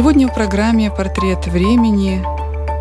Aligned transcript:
Сегодня 0.00 0.28
в 0.28 0.34
программе 0.34 0.90
«Портрет 0.90 1.46
времени» 1.46 2.24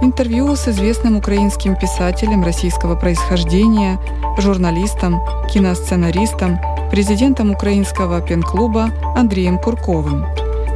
интервью 0.02 0.56
с 0.56 0.70
известным 0.70 1.18
украинским 1.18 1.76
писателем 1.76 2.46
российского 2.46 2.96
происхождения, 2.96 4.00
журналистом, 4.38 5.20
киносценаристом, 5.52 6.60
президентом 6.90 7.52
украинского 7.52 8.22
пен-клуба 8.22 8.92
Андреем 9.18 9.60
Курковым. 9.60 10.28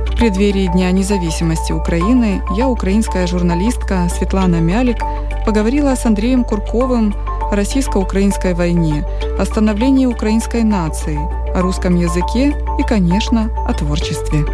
В 0.05 0.17
преддверии 0.17 0.67
Дня 0.67 0.91
независимости 0.91 1.71
Украины 1.71 2.41
я, 2.57 2.67
украинская 2.67 3.25
журналистка 3.25 4.09
Светлана 4.09 4.59
Мялик, 4.59 4.97
поговорила 5.45 5.95
с 5.95 6.05
Андреем 6.05 6.43
Курковым 6.43 7.15
о 7.53 7.55
российско-украинской 7.55 8.53
войне, 8.53 9.05
о 9.39 9.45
становлении 9.45 10.07
украинской 10.07 10.63
нации, 10.63 11.17
о 11.55 11.61
русском 11.61 11.95
языке 11.95 12.53
и, 12.77 12.83
конечно, 12.83 13.49
о 13.65 13.71
творчестве. 13.71 14.45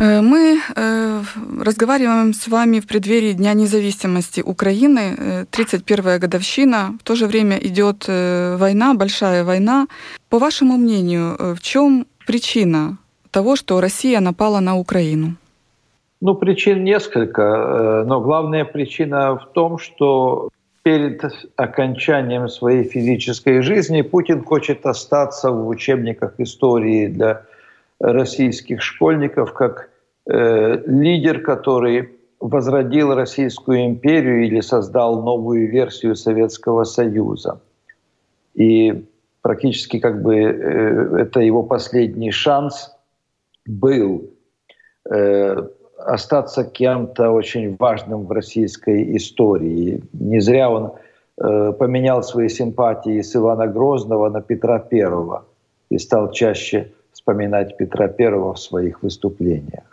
Э, 0.00 0.22
мы 0.22 0.58
э, 0.76 1.22
разговариваем 1.62 2.32
с 2.32 2.48
вами 2.48 2.80
в 2.80 2.86
преддверии 2.86 3.32
Дня 3.32 3.52
независимости 3.52 4.40
Украины, 4.40 5.46
31-я 5.52 6.16
э, 6.16 6.18
годовщина. 6.18 6.94
В 7.00 7.02
то 7.02 7.14
же 7.14 7.26
время 7.26 7.58
идет 7.58 8.08
война, 8.08 8.94
большая 8.94 9.44
война. 9.44 9.86
По 10.30 10.38
вашему 10.38 10.78
мнению, 10.78 11.54
в 11.54 11.60
чем 11.60 12.06
причина 12.26 12.96
того, 13.30 13.56
что 13.56 13.80
Россия 13.80 14.20
напала 14.20 14.60
на 14.60 14.76
Украину? 14.76 15.34
Ну, 16.22 16.34
причин 16.34 16.84
несколько, 16.84 18.04
но 18.06 18.20
главная 18.20 18.64
причина 18.64 19.36
в 19.36 19.52
том, 19.52 19.78
что 19.78 20.48
перед 20.82 21.22
окончанием 21.56 22.48
своей 22.48 22.84
физической 22.84 23.62
жизни 23.62 24.02
Путин 24.02 24.44
хочет 24.44 24.86
остаться 24.86 25.50
в 25.50 25.68
учебниках 25.68 26.34
истории 26.38 27.06
для 27.06 27.42
российских 28.00 28.82
школьников 28.82 29.52
как 29.52 29.89
Э, 30.32 30.78
лидер, 30.86 31.40
который 31.40 32.10
возродил 32.38 33.14
Российскую 33.14 33.84
империю 33.86 34.46
или 34.46 34.60
создал 34.60 35.22
новую 35.22 35.68
версию 35.68 36.14
Советского 36.14 36.84
Союза. 36.84 37.60
И 38.54 39.04
практически 39.42 39.98
как 39.98 40.22
бы 40.22 40.36
э, 40.36 41.22
это 41.22 41.40
его 41.40 41.64
последний 41.64 42.30
шанс 42.30 42.96
был 43.66 44.30
э, 45.10 45.68
остаться 45.98 46.62
кем-то 46.64 47.30
очень 47.30 47.74
важным 47.76 48.26
в 48.26 48.30
российской 48.30 49.16
истории. 49.16 50.00
Не 50.12 50.40
зря 50.40 50.70
он 50.70 50.92
поменял 51.36 52.22
свои 52.22 52.48
симпатии 52.48 53.22
с 53.22 53.34
Ивана 53.34 53.66
Грозного 53.66 54.28
на 54.28 54.42
Петра 54.42 54.78
Первого 54.78 55.46
и 55.88 55.96
стал 55.96 56.30
чаще 56.32 56.92
вспоминать 57.12 57.78
Петра 57.78 58.08
Первого 58.08 58.52
в 58.52 58.58
своих 58.58 59.02
выступлениях. 59.02 59.89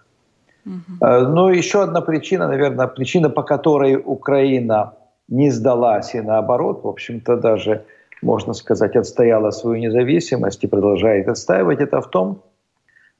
Угу. 0.67 1.05
Ну, 1.05 1.49
еще 1.49 1.83
одна 1.83 2.01
причина, 2.01 2.47
наверное, 2.47 2.87
причина, 2.87 3.29
по 3.29 3.43
которой 3.43 3.95
Украина 3.95 4.93
не 5.27 5.51
сдалась 5.51 6.15
и 6.15 6.21
наоборот, 6.21 6.83
в 6.83 6.87
общем-то, 6.87 7.37
даже, 7.37 7.85
можно 8.21 8.53
сказать, 8.53 8.95
отстояла 8.95 9.52
свою 9.52 9.81
независимость 9.81 10.64
и 10.64 10.67
продолжает 10.67 11.27
отстаивать, 11.27 11.80
это 11.81 12.02
в 12.02 12.09
том, 12.09 12.42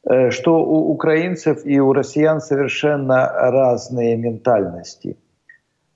э, 0.10 0.32
что 0.32 0.64
у 0.64 0.92
украинцев 0.92 1.66
и 1.66 1.80
у 1.80 1.94
россиян 1.94 2.40
совершенно 2.42 3.28
разные 3.28 4.18
ментальности. 4.18 5.18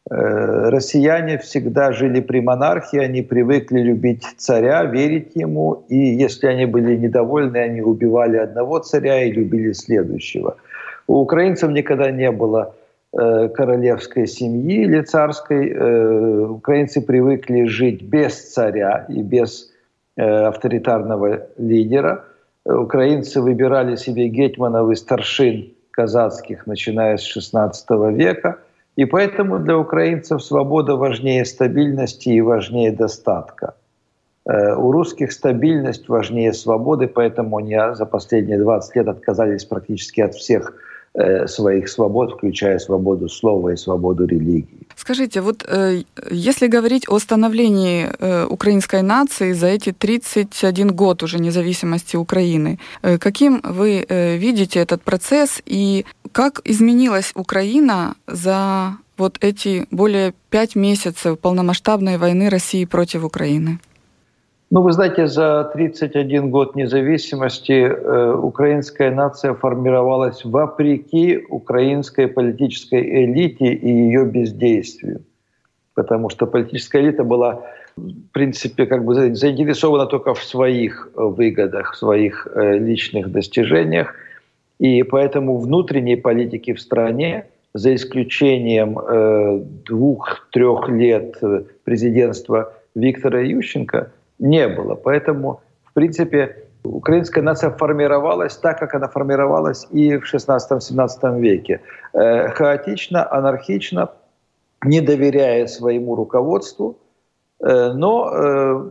Э, 0.10 0.70
россияне 0.70 1.38
всегда 1.38 1.92
жили 1.94 2.22
при 2.22 2.42
монархии, 2.42 3.00
они 3.00 3.22
привыкли 3.22 3.80
любить 3.80 4.26
царя, 4.38 4.84
верить 4.84 5.36
ему, 5.36 5.86
и 5.90 5.98
если 5.98 6.48
они 6.48 6.66
были 6.66 6.98
недовольны, 6.98 7.58
они 7.58 7.82
убивали 7.82 8.38
одного 8.38 8.80
царя 8.80 9.24
и 9.24 9.32
любили 9.32 9.74
следующего– 9.74 10.56
у 11.12 11.24
украинцев 11.24 11.70
никогда 11.72 12.10
не 12.10 12.32
было 12.32 12.74
э, 13.12 13.50
королевской 13.50 14.28
семьи 14.28 14.84
или 14.84 15.02
царской. 15.02 15.70
Э, 15.70 16.46
украинцы 16.46 17.02
привыкли 17.02 17.66
жить 17.66 18.02
без 18.02 18.54
царя 18.54 19.06
и 19.10 19.22
без 19.22 19.74
э, 20.16 20.24
авторитарного 20.24 21.48
лидера. 21.58 22.24
Украинцы 22.64 23.42
выбирали 23.42 23.98
себе 23.98 24.30
гетманов 24.30 24.90
и 24.90 24.96
старшин 24.96 25.74
казацких, 25.92 26.66
начиная 26.66 27.18
с 27.18 27.38
XVI 27.38 28.14
века. 28.14 28.60
И 28.96 29.04
поэтому 29.04 29.60
для 29.60 29.78
украинцев 29.78 30.42
свобода 30.42 30.96
важнее 30.96 31.44
стабильности 31.44 32.30
и 32.30 32.40
важнее 32.40 32.94
достатка. 32.94 33.74
У 34.46 34.92
русских 34.92 35.32
стабильность 35.34 36.10
важнее 36.10 36.54
свободы, 36.54 37.08
поэтому 37.08 37.58
они 37.58 37.78
за 37.94 38.06
последние 38.06 38.60
20 38.60 38.96
лет 38.96 39.08
отказались 39.08 39.66
практически 39.66 40.22
от 40.22 40.34
всех 40.36 40.74
своих 41.48 41.90
свобод, 41.90 42.32
включая 42.32 42.80
свободу 42.80 43.28
слова 43.28 43.74
и 43.74 43.76
свободу 43.76 44.26
религии. 44.26 44.88
Скажите, 44.96 45.42
вот 45.42 45.66
э, 45.68 46.04
если 46.32 46.68
говорить 46.68 47.10
о 47.10 47.20
становлении 47.20 48.08
э, 48.08 48.46
украинской 48.46 49.02
нации 49.02 49.52
за 49.52 49.68
эти 49.68 49.92
31 49.92 50.96
год 50.96 51.24
уже 51.24 51.40
независимости 51.40 52.16
Украины, 52.16 52.80
каким 53.20 53.62
вы 53.64 54.06
видите 54.10 54.80
этот 54.80 55.02
процесс 55.02 55.62
и 55.66 56.06
как 56.32 56.62
изменилась 56.64 57.32
Украина 57.36 58.16
за 58.28 58.96
вот 59.18 59.38
эти 59.42 59.86
более 59.92 60.34
пять 60.50 60.76
месяцев 60.76 61.40
полномасштабной 61.40 62.18
войны 62.18 62.50
России 62.50 62.86
против 62.86 63.24
Украины? 63.24 63.80
Ну, 64.74 64.82
вы 64.84 64.94
знаете, 64.94 65.28
за 65.28 65.70
31 65.74 66.50
год 66.50 66.76
независимости 66.78 67.74
э, 67.74 68.34
украинская 68.34 69.12
нация 69.12 69.54
формировалась 69.54 70.46
вопреки 70.46 71.40
украинской 71.50 72.28
политической 72.30 73.26
элите 73.26 73.74
и 73.74 73.90
ее 73.90 74.24
бездействию. 74.24 75.26
Потому 75.94 76.30
что 76.30 76.48
политическая 76.48 77.02
элита 77.02 77.26
была, 77.26 77.64
в 77.98 78.32
принципе, 78.32 78.86
как 78.86 79.04
бы 79.04 79.36
заинтересована 79.36 80.06
только 80.06 80.34
в 80.34 80.42
своих 80.42 81.10
выгодах, 81.16 81.92
в 81.92 81.98
своих 81.98 82.48
э, 82.48 82.78
личных 82.78 83.30
достижениях. 83.30 84.16
И 84.80 85.04
поэтому 85.04 85.58
внутренней 85.58 86.16
политики 86.16 86.72
в 86.72 86.80
стране, 86.80 87.46
за 87.74 87.94
исключением 87.94 88.98
э, 88.98 89.64
двух-трех 89.86 90.88
лет 90.88 91.36
э, 91.42 91.64
президентства 91.84 92.72
Виктора 92.96 93.42
Ющенко– 93.42 94.14
не 94.42 94.68
было. 94.68 94.96
Поэтому, 94.96 95.62
в 95.86 95.94
принципе, 95.94 96.68
украинская 96.84 97.44
нация 97.44 97.70
формировалась 97.70 98.58
так, 98.58 98.80
как 98.80 98.96
она 98.96 99.08
формировалась 99.08 99.88
и 99.92 100.18
в 100.18 100.34
16-17 100.34 101.40
веке. 101.40 101.80
Э, 102.14 102.50
хаотично, 102.50 103.32
анархично, 103.32 104.10
не 104.84 105.00
доверяя 105.00 105.68
своему 105.68 106.16
руководству, 106.16 106.98
э, 107.64 107.94
но, 107.94 108.32
э, 108.34 108.90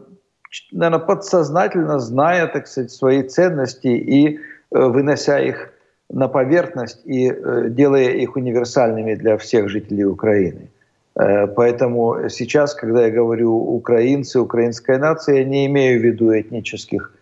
наверное, 0.73 1.05
подсознательно 1.05 1.99
зная, 1.99 2.47
так 2.47 2.67
сказать, 2.67 2.93
свои 2.93 3.23
ценности 3.23 3.89
и 3.89 4.39
вынося 4.71 5.41
их 5.41 5.73
на 6.09 6.29
поверхность 6.29 7.01
и 7.05 7.33
делая 7.71 8.11
их 8.11 8.37
универсальными 8.37 9.17
для 9.17 9.37
всех 9.37 9.69
жителей 9.69 10.05
Украины. 10.05 10.69
Э, 11.21 11.47
поэтому 11.47 12.29
сейчас, 12.29 12.75
когда 12.75 13.07
я 13.07 13.11
говорю 13.11 13.55
украинцы, 13.55 14.41
украинская 14.41 14.99
нация, 14.99 15.39
я 15.39 15.45
не 15.45 15.67
имею 15.67 16.01
в 16.01 16.05
виду 16.05 16.33
этнических 16.33 17.13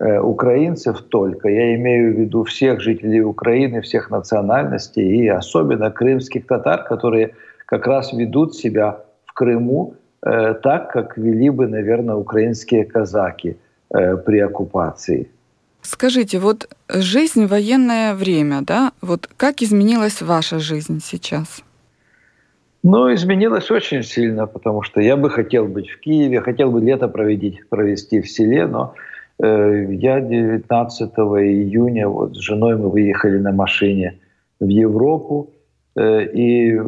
э, 0.00 0.18
украинцев 0.18 1.00
только. 1.02 1.48
Я 1.48 1.76
имею 1.76 2.14
в 2.14 2.18
виду 2.18 2.42
всех 2.42 2.80
жителей 2.80 3.22
Украины, 3.22 3.80
всех 3.82 4.10
национальностей 4.10 5.04
и 5.04 5.28
особенно 5.28 5.90
крымских 5.90 6.46
татар, 6.46 6.84
которые 6.84 7.34
как 7.66 7.86
раз 7.86 8.12
ведут 8.12 8.56
себя 8.56 9.04
в 9.26 9.32
Крыму 9.32 9.94
э, 10.22 10.54
так, 10.54 10.90
как 10.90 11.16
вели 11.16 11.50
бы, 11.50 11.68
наверное, 11.68 12.16
украинские 12.16 12.84
казаки 12.84 13.56
при 14.26 14.40
оккупации. 14.40 15.28
Скажите, 15.80 16.40
вот 16.40 16.68
жизнь 16.88 17.46
военное 17.46 18.14
время, 18.14 18.62
да, 18.62 18.90
вот 19.00 19.28
как 19.36 19.62
изменилась 19.62 20.22
ваша 20.22 20.58
жизнь 20.58 21.00
сейчас? 21.00 21.62
Ну, 22.88 23.12
изменилось 23.12 23.70
очень 23.70 24.02
сильно, 24.02 24.46
потому 24.46 24.82
что 24.82 25.00
я 25.00 25.16
бы 25.16 25.30
хотел 25.30 25.66
быть 25.66 25.90
в 25.90 26.00
Киеве, 26.00 26.40
хотел 26.40 26.70
бы 26.70 26.80
лето 26.80 27.08
провести, 27.08 27.60
провести 27.68 28.20
в 28.20 28.28
селе, 28.28 28.66
но 28.66 28.94
э, 29.42 29.86
я 29.90 30.20
19 30.20 31.10
июня 31.10 32.08
вот 32.08 32.36
с 32.36 32.38
женой 32.38 32.76
мы 32.76 32.88
выехали 32.88 33.38
на 33.38 33.52
машине 33.52 34.18
в 34.60 34.68
Европу, 34.68 35.50
Э, 35.96 36.24
и 36.24 36.78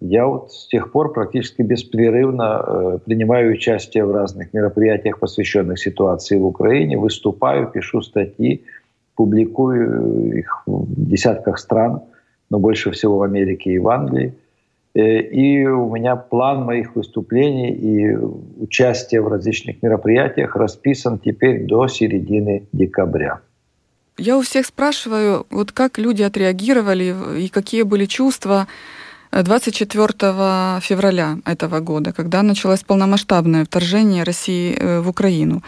я 0.00 0.26
вот 0.26 0.52
с 0.52 0.66
тех 0.66 0.90
пор 0.90 1.12
практически 1.12 1.62
беспрерывно 1.62 2.62
э, 2.66 2.98
принимаю 3.04 3.52
участие 3.52 4.04
в 4.04 4.12
разных 4.12 4.52
мероприятиях, 4.52 5.20
посвященных 5.20 5.78
ситуации 5.78 6.36
в 6.36 6.44
Украине, 6.44 6.98
выступаю, 6.98 7.68
пишу 7.68 8.02
статьи, 8.02 8.64
публикую 9.14 10.38
их 10.38 10.62
в 10.66 11.08
десятках 11.08 11.58
стран, 11.58 12.02
но 12.50 12.58
больше 12.58 12.90
всего 12.90 13.18
в 13.18 13.22
Америке 13.22 13.70
и 13.70 13.78
в 13.78 13.88
Англии. 13.88 14.34
Э, 14.94 15.20
и 15.20 15.66
у 15.66 15.94
меня 15.94 16.16
план 16.16 16.64
моих 16.64 16.96
выступлений 16.96 17.72
и 17.72 18.16
участия 18.62 19.20
в 19.20 19.28
различных 19.28 19.82
мероприятиях 19.82 20.56
расписан 20.56 21.18
теперь 21.18 21.64
до 21.66 21.86
середины 21.88 22.66
декабря. 22.72 23.40
Я 24.18 24.36
у 24.36 24.42
всех 24.42 24.66
спрашиваю, 24.66 25.46
вот 25.50 25.72
как 25.72 25.98
люди 25.98 26.22
отреагировали 26.22 27.14
и 27.38 27.48
какие 27.48 27.82
были 27.82 28.04
чувства 28.06 28.66
24 29.32 30.80
февраля 30.80 31.38
этого 31.44 31.80
года, 31.80 32.12
когда 32.12 32.42
началось 32.42 32.82
полномасштабное 32.82 33.64
вторжение 33.64 34.24
России 34.24 34.74
э, 34.76 35.00
в 35.00 35.08
Украину. 35.08 35.62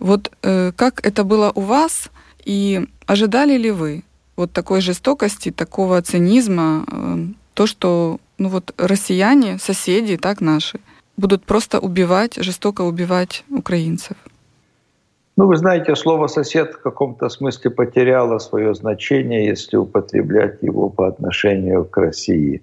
Вот 0.00 0.32
э, 0.42 0.72
как 0.76 1.06
это 1.06 1.22
было 1.22 1.52
у 1.54 1.60
вас 1.60 2.10
и 2.44 2.86
ожидали 3.06 3.56
ли 3.56 3.70
вы 3.70 4.02
вот 4.36 4.52
такой 4.52 4.80
жестокости, 4.80 5.52
такого 5.52 6.02
цинизма, 6.02 6.84
э, 6.90 7.26
то, 7.54 7.66
что 7.66 8.18
ну 8.38 8.48
вот 8.48 8.74
россияне, 8.76 9.58
соседи, 9.58 10.16
так 10.16 10.40
наши, 10.40 10.80
будут 11.16 11.44
просто 11.44 11.78
убивать, 11.78 12.36
жестоко 12.36 12.82
убивать 12.82 13.44
украинцев? 13.50 14.16
Ну, 15.36 15.46
вы 15.46 15.56
знаете, 15.56 15.96
слово 15.96 16.28
«сосед» 16.28 16.74
в 16.74 16.80
каком-то 16.80 17.28
смысле 17.28 17.70
потеряло 17.72 18.38
свое 18.38 18.72
значение, 18.72 19.46
если 19.46 19.76
употреблять 19.76 20.62
его 20.62 20.88
по 20.88 21.08
отношению 21.08 21.84
к 21.84 21.96
России. 21.96 22.62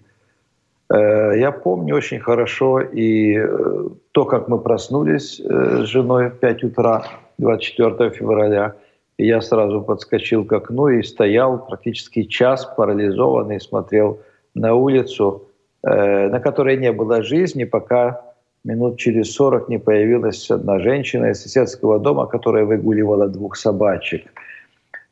Э, 0.89 1.33
я 1.37 1.51
помню 1.51 1.95
очень 1.95 2.19
хорошо 2.19 2.79
и 2.79 3.35
э, 3.37 3.89
то, 4.11 4.25
как 4.25 4.47
мы 4.47 4.57
проснулись 4.57 5.41
э, 5.41 5.83
с 5.83 5.87
женой 5.87 6.29
в 6.29 6.39
5 6.39 6.63
утра 6.63 7.03
24 7.39 8.09
февраля. 8.11 8.75
И 9.17 9.27
я 9.27 9.41
сразу 9.41 9.81
подскочил 9.81 10.45
к 10.45 10.53
окну 10.53 10.87
и 10.87 11.03
стоял 11.03 11.65
практически 11.65 12.23
час 12.23 12.65
парализованный, 12.77 13.59
смотрел 13.59 14.21
на 14.53 14.75
улицу, 14.75 15.47
на 15.83 16.39
которой 16.39 16.77
не 16.77 16.91
было 16.91 17.23
жизни, 17.23 17.63
пока 17.63 18.21
минут 18.63 18.97
через 18.97 19.33
40 19.33 19.69
не 19.69 19.79
появилась 19.79 20.49
одна 20.51 20.79
женщина 20.79 21.31
из 21.31 21.41
соседского 21.41 21.99
дома, 21.99 22.27
которая 22.27 22.65
выгуливала 22.65 23.27
двух 23.27 23.55
собачек. 23.55 24.31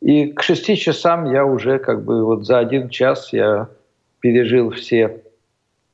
И 0.01 0.27
к 0.27 0.44
шести 0.44 0.75
часам 0.75 1.25
я 1.25 1.45
уже 1.45 1.80
как 1.80 2.03
бы 2.03 2.24
вот 2.24 2.45
за 2.45 2.59
один 2.59 2.89
час 2.89 3.33
я 3.33 3.68
пережил 4.21 4.71
все, 4.71 5.21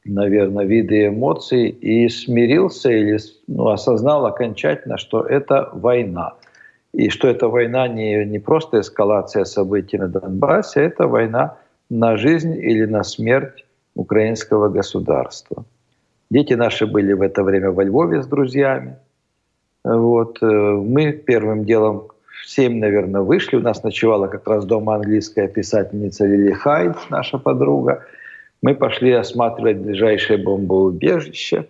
наверное, 0.03 0.65
виды 0.65 1.07
эмоций 1.07 1.69
и 1.69 2.07
смирился 2.09 2.91
или 2.91 3.17
ну, 3.47 3.69
осознал 3.69 4.25
окончательно, 4.25 4.97
что 4.97 5.21
это 5.21 5.69
война. 5.73 6.35
И 6.93 7.09
что 7.09 7.27
эта 7.27 7.47
война 7.47 7.87
не, 7.87 8.23
не 8.25 8.39
просто 8.39 8.79
эскалация 8.79 9.43
событий 9.43 9.97
на 9.97 10.07
Донбассе, 10.07 10.81
это 10.81 11.07
война 11.07 11.57
на 11.89 12.17
жизнь 12.17 12.55
или 12.55 12.85
на 12.85 13.03
смерть 13.03 13.65
украинского 13.95 14.69
государства. 14.69 15.65
Дети 16.29 16.53
наши 16.53 16.85
были 16.85 17.13
в 17.13 17.21
это 17.21 17.43
время 17.43 17.71
во 17.71 17.83
Львове 17.83 18.21
с 18.21 18.27
друзьями. 18.27 18.97
Вот. 19.83 20.41
Э, 20.41 20.45
мы 20.45 21.11
первым 21.11 21.65
делом 21.65 22.07
в 22.41 22.49
7, 22.49 22.79
наверное, 22.79 23.21
вышли. 23.21 23.57
У 23.57 23.61
нас 23.61 23.83
ночевала 23.83 24.27
как 24.27 24.47
раз 24.47 24.65
дома 24.65 24.95
английская 24.95 25.47
писательница 25.47 26.25
Лили 26.25 26.51
Хайд, 26.51 26.95
наша 27.09 27.37
подруга. 27.37 28.03
Мы 28.61 28.73
пошли 28.75 29.11
осматривать 29.11 29.77
ближайшее 29.77 30.39
бомбоубежище. 30.39 31.67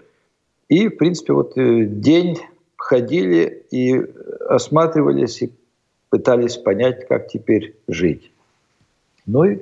И, 0.70 0.88
в 0.88 0.98
принципе, 0.98 1.34
вот 1.34 1.58
э, 1.58 1.86
день 1.86 2.38
ходили 2.78 3.66
и 3.72 4.02
осматривались, 4.48 5.42
и 5.42 5.52
пытались 6.10 6.56
понять, 6.56 7.08
как 7.08 7.28
теперь 7.28 7.76
жить. 7.88 8.32
Ну 9.26 9.44
и 9.44 9.60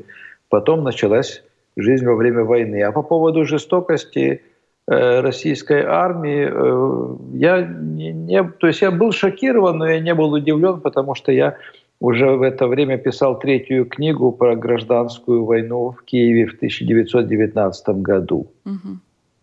потом 0.53 0.83
началась 0.83 1.43
жизнь 1.75 2.05
во 2.05 2.15
время 2.15 2.43
войны. 2.43 2.83
А 2.83 2.91
по 2.91 3.03
поводу 3.03 3.45
жестокости– 3.45 4.41
Э, 4.85 5.21
российской 5.21 5.81
армии. 5.85 6.45
Э, 6.51 7.15
я 7.37 7.61
не, 7.61 8.11
не, 8.11 8.43
то 8.43 8.67
есть 8.67 8.81
я 8.81 8.91
был 8.91 9.13
шокирован, 9.13 9.77
но 9.77 9.87
я 9.87 10.01
не 10.01 10.13
был 10.13 10.33
удивлен, 10.33 10.81
потому 10.81 11.15
что 11.15 11.31
я 11.31 11.55
уже 12.01 12.31
в 12.31 12.41
это 12.41 12.67
время 12.67 12.97
писал 12.97 13.39
третью 13.39 13.85
книгу 13.85 14.33
про 14.33 14.57
гражданскую 14.57 15.45
войну 15.45 15.91
в 15.91 16.03
Киеве 16.03 16.47
в 16.47 16.55
1919 16.55 18.01
году. 18.01 18.51
Угу. 18.65 18.97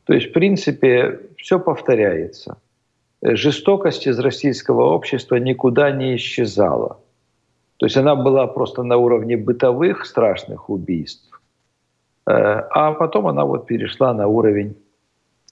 То 0.05 0.13
есть, 0.13 0.29
в 0.29 0.33
принципе, 0.33 1.21
все 1.39 1.59
повторяется. 1.59 2.59
Жестокость 3.23 4.07
из 4.07 4.19
российского 4.19 4.93
общества 4.93 5.37
никуда 5.37 5.91
не 5.91 6.17
исчезала. 6.17 7.00
То 7.81 7.87
есть 7.87 7.97
она 7.97 8.15
была 8.15 8.47
просто 8.47 8.83
на 8.83 8.99
уровне 8.99 9.39
бытовых 9.39 10.05
страшных 10.05 10.69
убийств, 10.69 11.41
э, 12.27 12.33
а 12.33 12.93
потом 12.93 13.27
она 13.27 13.47
вот 13.47 13.67
перешла 13.67 14.13
на 14.13 14.27
уровень 14.27 14.77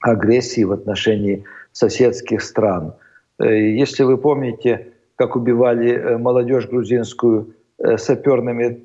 агрессии 0.03 0.63
в 0.65 0.73
отношении 0.73 1.45
соседских 1.73 2.43
стран. 2.43 2.93
Э, 3.39 3.47
если 3.47 4.05
вы 4.05 4.19
помните, 4.19 4.89
как 5.17 5.37
убивали 5.37 5.91
э, 5.91 6.19
молодежь 6.19 6.69
грузинскую 6.69 7.55
саперными 7.97 8.83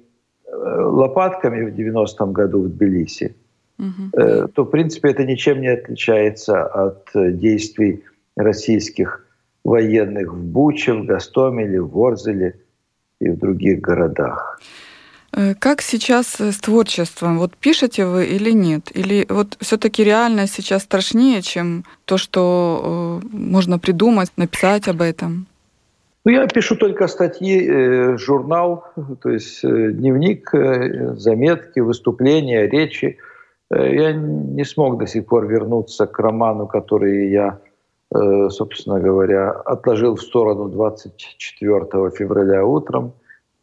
лопатками 0.47 1.69
в 1.69 1.75
90-м 1.75 2.31
году 2.31 2.61
в 2.61 2.69
Тбилиси, 2.69 3.35
угу. 3.79 4.47
то, 4.53 4.63
в 4.63 4.69
принципе, 4.69 5.09
это 5.09 5.25
ничем 5.25 5.61
не 5.61 5.67
отличается 5.67 6.63
от 6.63 7.09
действий 7.15 8.03
российских 8.35 9.25
военных 9.63 10.31
в 10.31 10.43
Буче, 10.43 10.93
в 10.93 11.05
Гастомеле, 11.05 11.81
в 11.81 11.89
Ворзеле 11.89 12.59
и 13.23 13.29
в 13.29 13.37
других 13.37 13.81
городах. 13.81 14.59
Э, 15.35 15.55
как 15.55 15.81
сейчас 15.81 16.39
с 16.39 16.59
творчеством? 16.59 17.39
Вот 17.39 17.55
пишете 17.55 18.05
вы 18.05 18.25
или 18.25 18.51
нет? 18.51 18.91
Или 18.93 19.25
вот 19.29 19.57
все-таки 19.59 20.03
реальность 20.03 20.53
сейчас 20.53 20.83
страшнее, 20.83 21.41
чем 21.41 21.83
то, 22.05 22.17
что 22.17 23.21
э, 23.23 23.27
можно 23.31 23.79
придумать, 23.79 24.31
написать 24.37 24.87
об 24.87 25.01
этом? 25.01 25.47
Ну, 26.25 26.31
я 26.31 26.47
пишу 26.47 26.75
только 26.75 27.07
статьи, 27.07 27.67
э, 27.67 28.17
журнал, 28.17 28.85
то 29.21 29.29
есть 29.29 29.63
э, 29.63 29.91
дневник, 29.91 30.53
э, 30.53 31.15
заметки, 31.17 31.81
выступления, 31.81 32.67
речи. 32.67 33.17
Э, 33.69 33.93
я 33.93 34.13
не 34.13 34.63
смог 34.65 34.99
до 34.99 35.07
сих 35.07 35.25
пор 35.25 35.47
вернуться 35.47 36.05
к 36.05 36.19
роману, 36.19 36.67
который 36.67 37.29
я, 37.29 37.57
э, 37.57 37.62
собственно 38.49 38.99
говоря, 38.99 39.51
отложил 39.51 40.15
в 40.15 40.21
сторону 40.21 40.69
24 40.69 42.11
февраля 42.11 42.65
утром. 42.65 43.13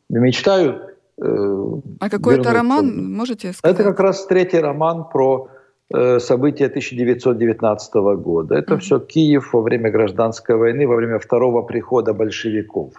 Мечтаю 0.08 0.90
а 1.20 2.08
какой 2.10 2.38
это 2.38 2.52
роман, 2.52 3.12
можете 3.12 3.52
сказать? 3.52 3.78
Это 3.78 3.88
как 3.90 4.00
раз 4.00 4.26
третий 4.26 4.58
роман 4.58 5.04
про 5.12 5.48
э, 5.92 6.18
события 6.18 6.66
1919 6.66 7.94
года. 8.18 8.54
Это 8.54 8.74
mm-hmm. 8.74 8.78
все 8.78 9.00
Киев 9.00 9.52
во 9.52 9.60
время 9.60 9.90
гражданской 9.90 10.56
войны, 10.56 10.86
во 10.86 10.96
время 10.96 11.18
второго 11.18 11.62
прихода 11.62 12.14
большевиков. 12.14 12.94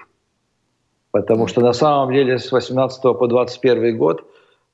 Потому 1.12 1.48
что 1.48 1.62
на 1.62 1.74
самом 1.74 2.14
деле 2.14 2.38
с 2.38 2.52
18 2.52 3.02
по 3.02 3.28
21 3.28 3.98
год 3.98 4.22
э, 4.22 4.24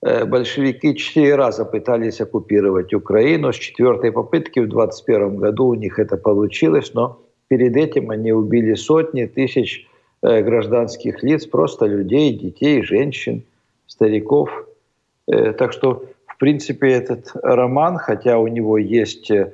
большевики 0.01 0.95
четыре 0.95 1.35
раза 1.35 1.65
пытались 1.65 2.21
оккупировать 2.21 2.93
Украину. 2.93 3.51
С 3.51 3.55
четвертой 3.55 4.11
попытки 4.11 4.59
в 4.59 4.67
21 4.67 5.37
году 5.37 5.67
у 5.67 5.75
них 5.75 5.99
это 5.99 6.17
получилось, 6.17 6.93
но 6.93 7.19
перед 7.47 7.75
этим 7.75 8.11
они 8.11 8.31
убили 8.31 8.75
сотни 8.75 9.25
тысяч 9.25 9.87
Э, 10.23 10.41
гражданских 10.41 11.21
лиц, 11.21 11.45
просто 11.45 11.85
людей, 11.85 12.33
детей, 12.33 12.81
женщин, 12.81 13.43
стариков. 13.85 14.49
Э, 15.27 15.53
так 15.53 15.73
что, 15.73 16.05
в 16.25 16.37
принципе, 16.37 16.89
этот 16.89 17.31
роман, 17.35 17.97
хотя 17.97 18.39
у 18.39 18.47
него 18.47 18.79
есть, 18.79 19.29
э, 19.29 19.51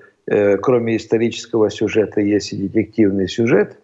кроме 0.61 0.95
исторического 0.95 1.69
сюжета, 1.69 2.21
есть 2.21 2.53
и 2.53 2.57
детективный 2.57 3.27
сюжет, 3.27 3.77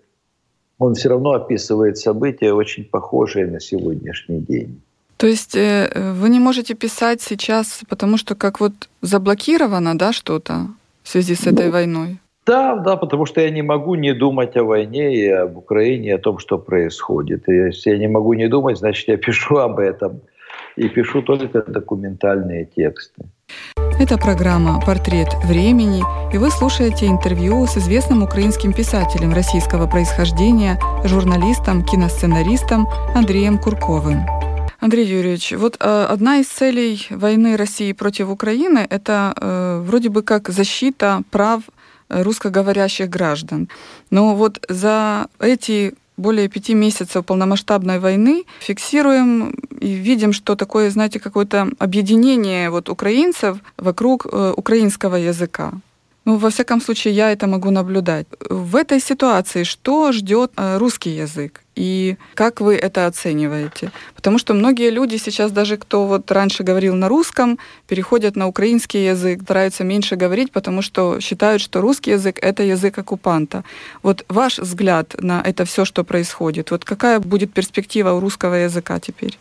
он 0.77 0.93
все 0.93 1.09
равно 1.09 1.31
описывает 1.31 1.97
события, 1.97 2.53
очень 2.53 2.85
похожие 2.85 3.45
на 3.45 3.59
сегодняшний 3.59 4.39
день. 4.39 4.81
То 5.19 5.27
есть 5.27 5.53
вы 5.53 6.29
не 6.29 6.39
можете 6.39 6.75
писать 6.75 7.21
сейчас, 7.21 7.81
потому 7.89 8.17
что 8.17 8.35
как 8.35 8.61
вот 8.61 8.71
заблокировано, 9.01 9.97
да, 9.97 10.13
что-то 10.13 10.67
в 11.03 11.09
связи 11.09 11.35
с 11.35 11.45
этой 11.45 11.65
ну, 11.65 11.71
войной? 11.71 12.19
Да, 12.45 12.75
да, 12.77 12.95
потому 12.95 13.25
что 13.25 13.41
я 13.41 13.49
не 13.49 13.61
могу 13.61 13.95
не 13.95 14.13
думать 14.13 14.55
о 14.55 14.63
войне 14.63 15.13
и 15.13 15.27
об 15.27 15.57
Украине, 15.57 16.15
о 16.15 16.19
том, 16.19 16.39
что 16.39 16.57
происходит. 16.57 17.49
И 17.49 17.53
если 17.53 17.91
я 17.91 17.97
не 17.97 18.07
могу 18.07 18.33
не 18.33 18.47
думать, 18.47 18.77
значит, 18.77 19.09
я 19.09 19.17
пишу 19.25 19.57
об 19.57 19.79
этом. 19.79 20.21
И 20.77 20.87
пишу 20.87 21.21
только 21.21 21.61
документальные 21.61 22.65
тексты. 22.65 23.25
Это 23.99 24.17
программа 24.17 24.79
«Портрет 24.79 25.33
времени», 25.43 26.01
и 26.33 26.37
вы 26.37 26.49
слушаете 26.49 27.07
интервью 27.07 27.67
с 27.67 27.75
известным 27.77 28.23
украинским 28.23 28.71
писателем 28.71 29.33
российского 29.33 29.87
происхождения, 29.87 30.79
журналистом, 31.03 31.83
киносценаристом 31.83 32.87
Андреем 33.13 33.57
Курковым. 33.57 34.38
Андрей 34.79 35.05
Юрьевич, 35.05 35.51
вот 35.51 35.75
э, 35.79 36.05
одна 36.09 36.37
из 36.37 36.47
целей 36.47 37.05
войны 37.09 37.57
России 37.57 37.91
против 37.91 38.29
Украины– 38.29 38.87
это 38.89 39.33
э, 39.35 39.81
вроде 39.85 40.07
бы 40.09 40.23
как 40.23 40.49
защита 40.49 41.21
прав 41.31 41.63
русскоговорящих 42.07 43.09
граждан. 43.09 43.69
Но 44.09 44.35
вот 44.35 44.65
за 44.69 45.27
эти 45.39 45.93
более 46.17 46.47
пяти 46.47 46.73
месяцев 46.73 47.25
полномасштабной 47.25 47.99
войны 47.99 48.45
фиксируем 48.59 49.51
и 49.79 49.93
видим, 49.93 50.33
что 50.33 50.55
такое, 50.55 50.89
знаете, 50.89 51.19
какое-то 51.19 51.69
объединение 51.77 52.69
вот 52.69 52.89
украинцев 52.89 53.57
вокруг 53.77 54.25
э, 54.25 54.53
украинского 54.55 55.15
языка. 55.15 55.73
Ну, 56.29 56.37
во 56.37 56.49
всяком 56.49 56.81
случае, 56.81 57.15
я 57.15 57.31
это 57.31 57.47
могу 57.47 57.71
наблюдать. 57.71 58.27
В 58.49 58.75
этой 58.75 58.99
ситуации 58.99 59.63
что 59.63 60.11
ждет 60.11 60.51
э, 60.57 60.77
русский 60.77 61.09
язык? 61.09 61.61
И 61.75 62.17
как 62.35 62.61
вы 62.61 62.75
это 62.75 63.07
оцениваете? 63.07 63.91
Потому 64.15 64.37
что 64.37 64.53
многие 64.53 64.91
люди 64.91 65.17
сейчас, 65.17 65.51
даже 65.51 65.77
кто 65.77 66.05
вот 66.05 66.31
раньше 66.31 66.63
говорил 66.63 66.95
на 66.95 67.09
русском, 67.09 67.57
переходят 67.87 68.35
на 68.35 68.47
украинский 68.47 69.09
язык, 69.09 69.41
стараются 69.41 69.83
меньше 69.83 70.17
говорить, 70.17 70.51
потому 70.51 70.83
что 70.83 71.19
считают, 71.19 71.63
что 71.63 71.81
русский 71.81 72.11
язык— 72.11 72.37
это 72.43 72.61
язык 72.61 72.99
оккупанта. 72.99 73.63
Вот 74.03 74.23
ваш 74.29 74.59
взгляд 74.59 75.15
на 75.19 75.41
это 75.41 75.65
все, 75.65 75.83
что 75.83 76.03
происходит, 76.03 76.69
вот 76.69 76.85
какая 76.85 77.19
будет 77.19 77.53
перспектива 77.53 78.11
у 78.11 78.19
русского 78.19 78.53
языка 78.53 78.99
теперь? 78.99 79.39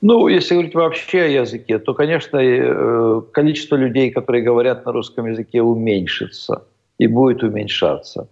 Ну, 0.00 0.28
если 0.28 0.54
говорить 0.54 0.74
вообще 0.74 1.22
о 1.22 1.42
языке, 1.42 1.78
то, 1.78 1.94
конечно, 1.94 2.38
э, 2.38 3.22
количество 3.32 3.76
людей, 3.76 4.10
которые 4.10 4.44
говорят 4.44 4.86
на 4.86 4.92
русском 4.92 5.26
языке, 5.26 5.60
уменьшится 5.60 6.62
и 6.98 7.08
будет 7.08 7.42
уменьшаться. 7.42 8.28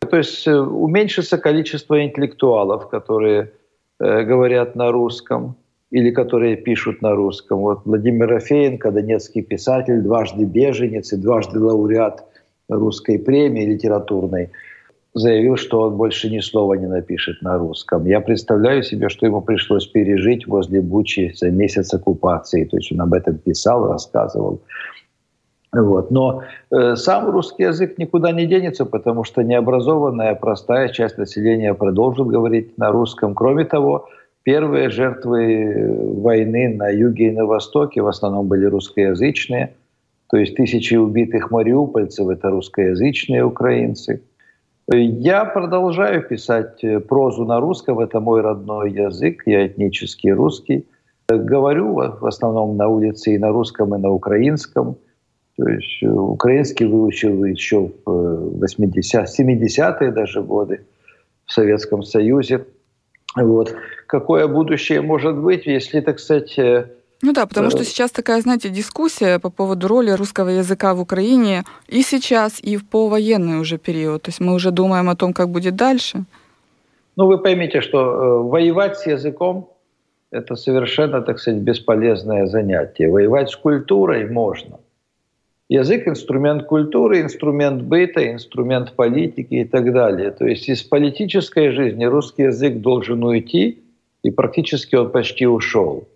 То 0.00 0.16
есть 0.16 0.46
э, 0.48 0.58
уменьшится 0.58 1.38
количество 1.38 2.04
интеллектуалов, 2.04 2.88
которые 2.88 3.52
э, 4.00 4.24
говорят 4.24 4.74
на 4.74 4.90
русском 4.90 5.54
или 5.92 6.10
которые 6.10 6.56
пишут 6.56 7.00
на 7.00 7.14
русском. 7.14 7.58
Вот 7.60 7.82
Владимир 7.84 8.28
Рафеенко, 8.28 8.90
донецкий 8.90 9.42
писатель, 9.42 10.02
дважды 10.02 10.44
беженец 10.44 11.12
и 11.12 11.16
дважды 11.16 11.60
лауреат 11.60 12.24
русской 12.68 13.18
премии 13.18 13.66
литературной– 13.66 14.50
заявил, 15.14 15.56
что 15.56 15.82
он 15.82 15.96
больше 15.96 16.28
ни 16.28 16.40
слова 16.40 16.74
не 16.74 16.86
напишет 16.86 17.40
на 17.40 17.56
русском. 17.56 18.04
Я 18.04 18.20
представляю 18.20 18.82
себе, 18.82 19.08
что 19.08 19.26
ему 19.26 19.40
пришлось 19.40 19.86
пережить 19.86 20.46
возле 20.46 20.80
Бучи 20.80 21.32
за 21.36 21.50
месяц 21.50 21.94
оккупации. 21.94 22.64
То 22.64 22.76
есть 22.76 22.92
он 22.92 23.00
об 23.00 23.14
этом 23.14 23.38
писал, 23.38 23.86
рассказывал. 23.86 24.60
Вот. 25.72 26.10
Но 26.10 26.42
э, 26.70 26.96
сам 26.96 27.30
русский 27.30 27.62
язык 27.62 27.96
никуда 27.98 28.32
не 28.32 28.46
денется, 28.46 28.84
потому 28.84 29.24
что 29.24 29.42
необразованная, 29.42 30.34
простая 30.34 30.88
часть 30.88 31.16
населения 31.16 31.74
продолжит 31.74 32.26
говорить 32.26 32.76
на 32.76 32.90
русском. 32.90 33.34
Кроме 33.34 33.64
того, 33.64 34.08
первые 34.42 34.90
жертвы 34.90 35.96
войны 36.20 36.74
на 36.74 36.88
юге 36.88 37.28
и 37.28 37.30
на 37.30 37.46
востоке 37.46 38.02
в 38.02 38.08
основном 38.08 38.48
были 38.48 38.66
русскоязычные. 38.66 39.74
То 40.28 40.38
есть 40.38 40.56
тысячи 40.56 40.94
убитых 40.94 41.52
мариупольцев– 41.52 42.28
это 42.30 42.50
русскоязычные 42.50 43.44
украинцы– 43.44 44.20
я 44.92 45.44
продолжаю 45.44 46.22
писать 46.22 46.84
э, 46.84 47.00
прозу 47.00 47.44
на 47.44 47.60
русском, 47.60 48.00
это 48.00 48.20
мой 48.20 48.42
родной 48.42 48.92
язык, 48.92 49.42
я 49.46 49.66
этнический 49.66 50.32
русский. 50.32 50.86
Говорю 51.26 51.94
в 51.94 52.26
основном 52.26 52.76
на 52.76 52.88
улице 52.88 53.34
и 53.34 53.38
на 53.38 53.48
русском, 53.48 53.94
и 53.94 53.98
на 53.98 54.10
украинском. 54.10 54.96
То 55.56 55.68
есть 55.68 56.02
э, 56.02 56.06
украинский 56.06 56.86
выучил 56.86 57.44
еще 57.44 57.90
в 58.04 58.58
80 58.60 59.14
э, 59.14 59.42
70-е 59.42 60.10
даже 60.10 60.42
годы 60.42 60.84
в 61.46 61.52
Советском 61.52 62.02
Союзе. 62.02 62.66
Вот. 63.36 63.74
Какое 64.06 64.46
будущее 64.46 65.00
может 65.00 65.36
быть, 65.36 65.66
если, 65.66 66.00
так 66.00 66.18
сказать, 66.18 66.58
ну 67.24 67.32
да, 67.32 67.46
потому 67.46 67.70
что 67.70 67.84
сейчас 67.84 68.10
такая, 68.10 68.40
знаете, 68.42 68.68
дискуссия 68.68 69.38
по 69.38 69.48
поводу 69.48 69.88
роли 69.88 70.10
русского 70.10 70.50
языка 70.50 70.94
в 70.94 71.00
Украине 71.00 71.64
и 71.88 72.02
сейчас, 72.02 72.60
и 72.62 72.76
в 72.76 72.86
повоенный 72.86 73.60
уже 73.60 73.78
период. 73.78 74.22
То 74.22 74.28
есть 74.28 74.40
мы 74.40 74.52
уже 74.52 74.70
думаем 74.70 75.08
о 75.08 75.16
том, 75.16 75.32
как 75.32 75.48
будет 75.48 75.74
дальше. 75.74 76.24
Ну, 77.16 77.26
вы 77.26 77.38
поймите, 77.38 77.80
что 77.80 77.98
э, 77.98 78.42
воевать 78.42 78.98
с 78.98 79.06
языком– 79.06 79.70
это 80.30 80.54
совершенно, 80.54 81.22
так 81.22 81.38
сказать, 81.38 81.62
бесполезное 81.62 82.46
занятие. 82.46 83.08
Воевать 83.08 83.48
с 83.50 83.56
культурой 83.56 84.28
можно. 84.28 84.78
Язык– 85.70 86.06
инструмент 86.06 86.66
культуры, 86.66 87.22
инструмент 87.22 87.82
быта, 87.82 88.20
инструмент 88.32 88.92
политики 88.92 89.54
и 89.54 89.64
так 89.64 89.92
далее. 89.94 90.30
То 90.30 90.46
есть 90.46 90.68
из 90.68 90.82
политической 90.82 91.70
жизни 91.70 92.04
русский 92.04 92.42
язык 92.42 92.82
должен 92.82 93.24
уйти, 93.24 93.82
и 94.22 94.30
практически 94.30 94.96
он 94.96 95.10
почти 95.10 95.46
ушел. 95.46 96.06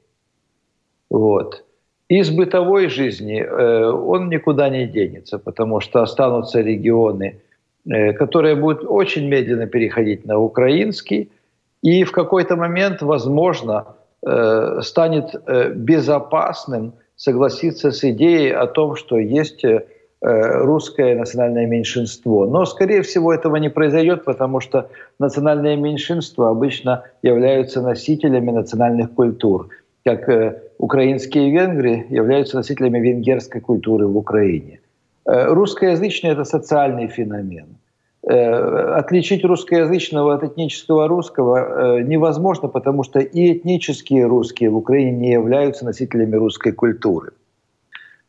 Вот. 1.11 1.65
Из 2.09 2.31
бытовой 2.31 2.89
жизни 2.89 3.43
э, 3.43 3.91
он 3.91 4.29
никуда 4.31 4.69
не 4.71 4.87
денется, 4.87 5.39
потому 5.39 5.81
что 5.81 6.03
останутся 6.03 6.61
регионы, 6.61 7.41
э, 7.87 8.13
которые 8.13 8.57
будут 8.57 8.85
очень 8.87 9.29
медленно 9.29 9.67
переходить 9.67 10.25
на 10.25 10.39
украинский, 10.39 11.31
и 11.83 12.05
в 12.05 12.13
какой-то 12.13 12.57
момент, 12.57 13.03
возможно, 13.03 13.97
э, 14.27 14.81
станет 14.83 15.35
безопасным 15.77 16.95
согласиться 17.17 17.91
с 17.91 18.03
идеей 18.05 18.53
о 18.53 18.67
том, 18.67 18.97
что 18.97 19.19
есть 19.19 19.65
русское 20.21 21.15
национальное 21.15 21.67
меньшинство. 21.67 22.45
Но, 22.47 22.65
скорее 22.65 23.03
всего, 23.03 23.33
этого 23.33 23.55
не 23.57 23.71
произойдет, 23.71 24.25
потому 24.25 24.59
что 24.59 24.91
национальные 25.21 25.77
меньшинства 25.77 26.51
обычно 26.51 27.05
являются 27.23 27.83
носителями 27.83 28.51
национальных 28.51 29.13
культур– 29.13 29.69
как 30.05 30.29
украинские 30.79 31.51
венгры 31.51 32.07
являются 32.09 32.57
носителями 32.57 33.01
венгерской 33.01 33.61
культуры 33.61 34.07
в 34.07 34.17
Украине. 34.17 34.81
Э, 35.27 35.53
русскоязычный– 35.53 36.31
это 36.33 36.45
социальный 36.45 37.09
феномен. 37.09 37.67
Э, 38.23 38.95
отличить 38.99 39.45
русскоязычного 39.45 40.35
от 40.35 40.45
этнического 40.45 41.09
русского 41.09 42.01
невозможно, 42.01 42.69
потому 42.69 43.03
что 43.03 43.19
и 43.19 43.53
этнические 43.53 44.27
русские 44.27 44.71
в 44.71 44.77
Украине 44.77 45.13
не 45.13 45.33
являются 45.33 45.85
носителями 45.85 46.37
русской 46.37 46.73
культуры. 46.73 47.33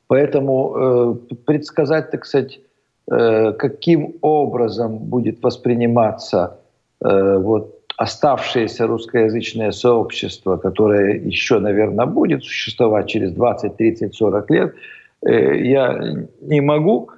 Поэтому 0.07 1.19
предсказать, 1.45 2.09
так 2.09 2.25
сказать, 2.25 2.59
каким 3.05 4.15
образом 4.21 4.97
будет 4.97 5.43
восприниматься 5.43 6.57
вот 6.99 7.78
оставшееся 7.99 8.87
русскоязычное 8.87 9.71
сообщество, 9.71 10.55
которое 10.55 11.17
еще, 11.17 11.59
наверное, 11.59 12.05
будет 12.05 12.43
существовать 12.45 13.07
через 13.07 13.33
20, 13.33 13.75
30, 13.75 14.15
40 14.15 14.51
лет, 14.51 14.75
э, 15.21 15.57
я 15.65 15.99
не 16.39 16.61
могу. 16.61 17.09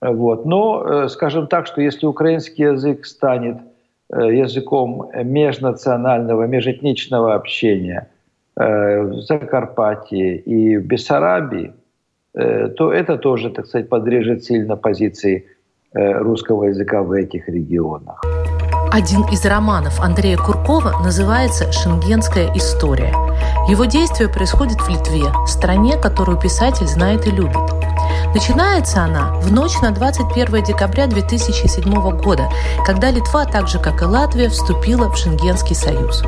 Вот. 0.00 0.46
Но, 0.46 0.84
э, 0.84 1.08
скажем 1.08 1.48
так, 1.48 1.66
что 1.66 1.80
если 1.80 2.06
украинский 2.06 2.66
язык 2.66 3.04
станет 3.04 3.56
э, 4.10 4.32
языком 4.32 5.10
межнационального, 5.12 6.46
межэтничного 6.46 7.34
общения 7.34 8.08
в 8.54 9.22
Закарпатье 9.22 10.36
и 10.36 10.76
в 10.76 10.86
Бессарабии, 10.86 11.72
то 12.34 12.92
это 12.92 13.16
тоже, 13.16 13.48
так 13.50 13.66
сказать, 13.66 13.88
подрежет 13.88 14.44
сильно 14.44 14.76
позиции 14.76 15.46
русского 15.94 16.64
языка 16.64 17.02
в 17.02 17.12
этих 17.12 17.48
регионах. 17.48 18.31
Один 18.92 19.22
из 19.28 19.42
романов 19.46 20.00
Андрея 20.00 20.36
Куркова 20.36 21.02
называется 21.02 21.72
«Шенгенская 21.72 22.52
история». 22.54 23.14
Его 23.66 23.86
действие 23.86 24.28
происходит 24.28 24.82
в 24.82 24.88
Литве, 24.90 25.32
стране, 25.46 25.96
которую 25.96 26.36
писатель 26.38 26.86
знает 26.86 27.26
и 27.26 27.30
любит. 27.30 27.56
Начинается 28.34 29.02
она 29.02 29.34
в 29.40 29.52
ночь 29.52 29.78
на 29.82 29.90
21 29.90 30.64
декабря 30.64 31.06
2007 31.06 31.84
года, 32.18 32.48
когда 32.86 33.10
Литва, 33.10 33.44
так 33.44 33.68
же 33.68 33.78
как 33.78 34.00
и 34.00 34.06
Латвия, 34.06 34.48
вступила 34.48 35.10
в 35.10 35.16
Шенгенский 35.16 35.76
союз. 35.76 36.22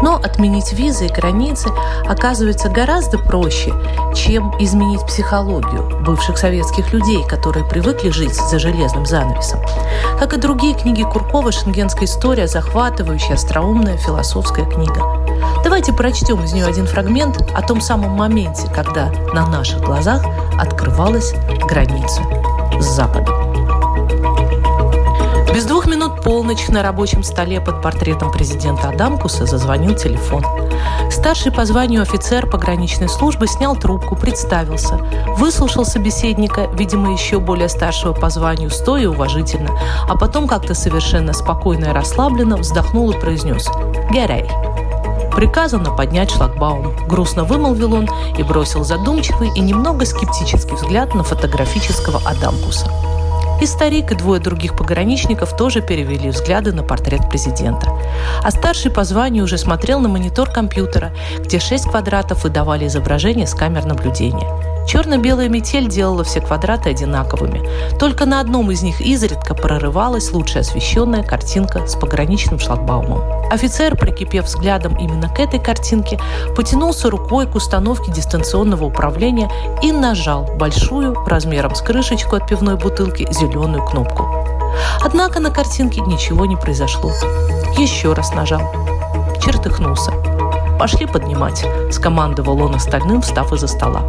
Но 0.00 0.16
отменить 0.16 0.72
визы 0.72 1.06
и 1.06 1.12
границы 1.12 1.68
оказывается 2.08 2.70
гораздо 2.70 3.18
проще, 3.18 3.72
чем 4.14 4.52
изменить 4.58 5.06
психологию 5.06 6.02
бывших 6.04 6.38
советских 6.38 6.92
людей, 6.92 7.22
которые 7.28 7.68
привыкли 7.68 8.10
жить 8.10 8.34
за 8.34 8.58
железным 8.58 9.04
занавесом. 9.04 9.60
Как 10.18 10.32
и 10.32 10.40
другие 10.40 10.74
книги 10.74 11.02
Куркова, 11.02 11.52
«Шенгенская 11.52 12.06
история»– 12.06 12.46
захватывающая, 12.48 13.34
остроумная 13.34 13.98
философская 13.98 14.64
книга. 14.64 15.21
Давайте 15.62 15.92
прочтем 15.92 16.42
из 16.44 16.52
нее 16.52 16.66
один 16.66 16.86
фрагмент 16.86 17.40
о 17.54 17.62
том 17.62 17.80
самом 17.80 18.10
моменте, 18.10 18.68
когда 18.74 19.10
на 19.32 19.46
наших 19.46 19.80
глазах 19.80 20.22
открывалась 20.58 21.34
граница 21.68 22.22
с 22.80 22.84
Западом. 22.84 23.52
Без 25.54 25.66
двух 25.66 25.86
минут 25.86 26.22
полночь 26.22 26.68
на 26.68 26.82
рабочем 26.82 27.22
столе 27.22 27.60
под 27.60 27.82
портретом 27.82 28.32
президента 28.32 28.88
Адамкуса 28.88 29.44
зазвонил 29.44 29.94
телефон. 29.94 30.42
Старший 31.10 31.52
по 31.52 31.66
званию 31.66 32.00
офицер 32.00 32.48
пограничной 32.48 33.08
службы 33.08 33.46
снял 33.46 33.76
трубку, 33.76 34.16
представился, 34.16 34.96
выслушал 35.36 35.84
собеседника, 35.84 36.70
видимо, 36.72 37.12
еще 37.12 37.38
более 37.38 37.68
старшего 37.68 38.14
по 38.14 38.30
званию, 38.30 38.70
стоя 38.70 39.10
уважительно, 39.10 39.70
а 40.08 40.16
потом 40.16 40.48
как-то 40.48 40.72
совершенно 40.72 41.34
спокойно 41.34 41.86
и 41.86 41.92
расслабленно 41.92 42.56
вздохнул 42.56 43.10
и 43.10 43.20
произнес 43.20 43.68
«Герей». 44.10 44.48
Приказано 45.34 45.90
поднять 45.90 46.30
шлагбаум. 46.30 46.94
Грустно 47.08 47.44
вымолвил 47.44 47.94
он 47.94 48.08
и 48.36 48.42
бросил 48.42 48.84
задумчивый 48.84 49.50
и 49.54 49.60
немного 49.60 50.04
скептический 50.04 50.76
взгляд 50.76 51.14
на 51.14 51.24
фотографического 51.24 52.20
Адамкуса. 52.24 52.90
И 53.62 53.66
старик, 53.66 54.10
и 54.10 54.16
двое 54.16 54.40
других 54.40 54.76
пограничников 54.76 55.56
тоже 55.56 55.82
перевели 55.82 56.30
взгляды 56.30 56.72
на 56.72 56.82
портрет 56.82 57.28
президента. 57.30 57.96
А 58.42 58.50
старший 58.50 58.90
по 58.90 59.04
званию 59.04 59.44
уже 59.44 59.56
смотрел 59.56 60.00
на 60.00 60.08
монитор 60.08 60.50
компьютера, 60.50 61.12
где 61.38 61.60
6 61.60 61.90
квадратов 61.90 62.42
выдавали 62.42 62.88
изображение 62.88 63.46
с 63.46 63.54
камер 63.54 63.84
наблюдения. 63.84 64.48
Черно-белая 64.86 65.48
метель 65.48 65.88
делала 65.88 66.24
все 66.24 66.40
квадраты 66.40 66.90
одинаковыми. 66.90 67.62
Только 67.98 68.26
на 68.26 68.40
одном 68.40 68.70
из 68.70 68.82
них 68.82 69.00
изредка 69.00 69.54
прорывалась 69.54 70.32
лучше 70.32 70.58
освещенная 70.60 71.22
картинка 71.22 71.86
с 71.86 71.94
пограничным 71.94 72.58
шлагбаумом. 72.58 73.22
Офицер, 73.50 73.96
прикипев 73.96 74.46
взглядом 74.46 74.96
именно 74.96 75.28
к 75.28 75.38
этой 75.38 75.60
картинке, 75.60 76.18
потянулся 76.56 77.10
рукой 77.10 77.46
к 77.46 77.54
установке 77.54 78.10
дистанционного 78.10 78.84
управления 78.84 79.50
и 79.82 79.92
нажал 79.92 80.44
большую, 80.56 81.14
размером 81.26 81.74
с 81.74 81.82
крышечку 81.82 82.36
от 82.36 82.46
пивной 82.48 82.76
бутылки, 82.76 83.28
зеленую 83.30 83.84
кнопку. 83.84 84.26
Однако 85.04 85.40
на 85.40 85.50
картинке 85.50 86.00
ничего 86.00 86.46
не 86.46 86.56
произошло. 86.56 87.12
Еще 87.76 88.12
раз 88.12 88.32
нажал. 88.34 88.62
Чертыхнулся. 89.42 90.12
«Пошли 90.78 91.06
поднимать»,– 91.06 91.64
скомандовал 91.92 92.60
он 92.62 92.74
остальным, 92.74 93.22
встав 93.22 93.52
из-за 93.52 93.68
стола. 93.68 94.02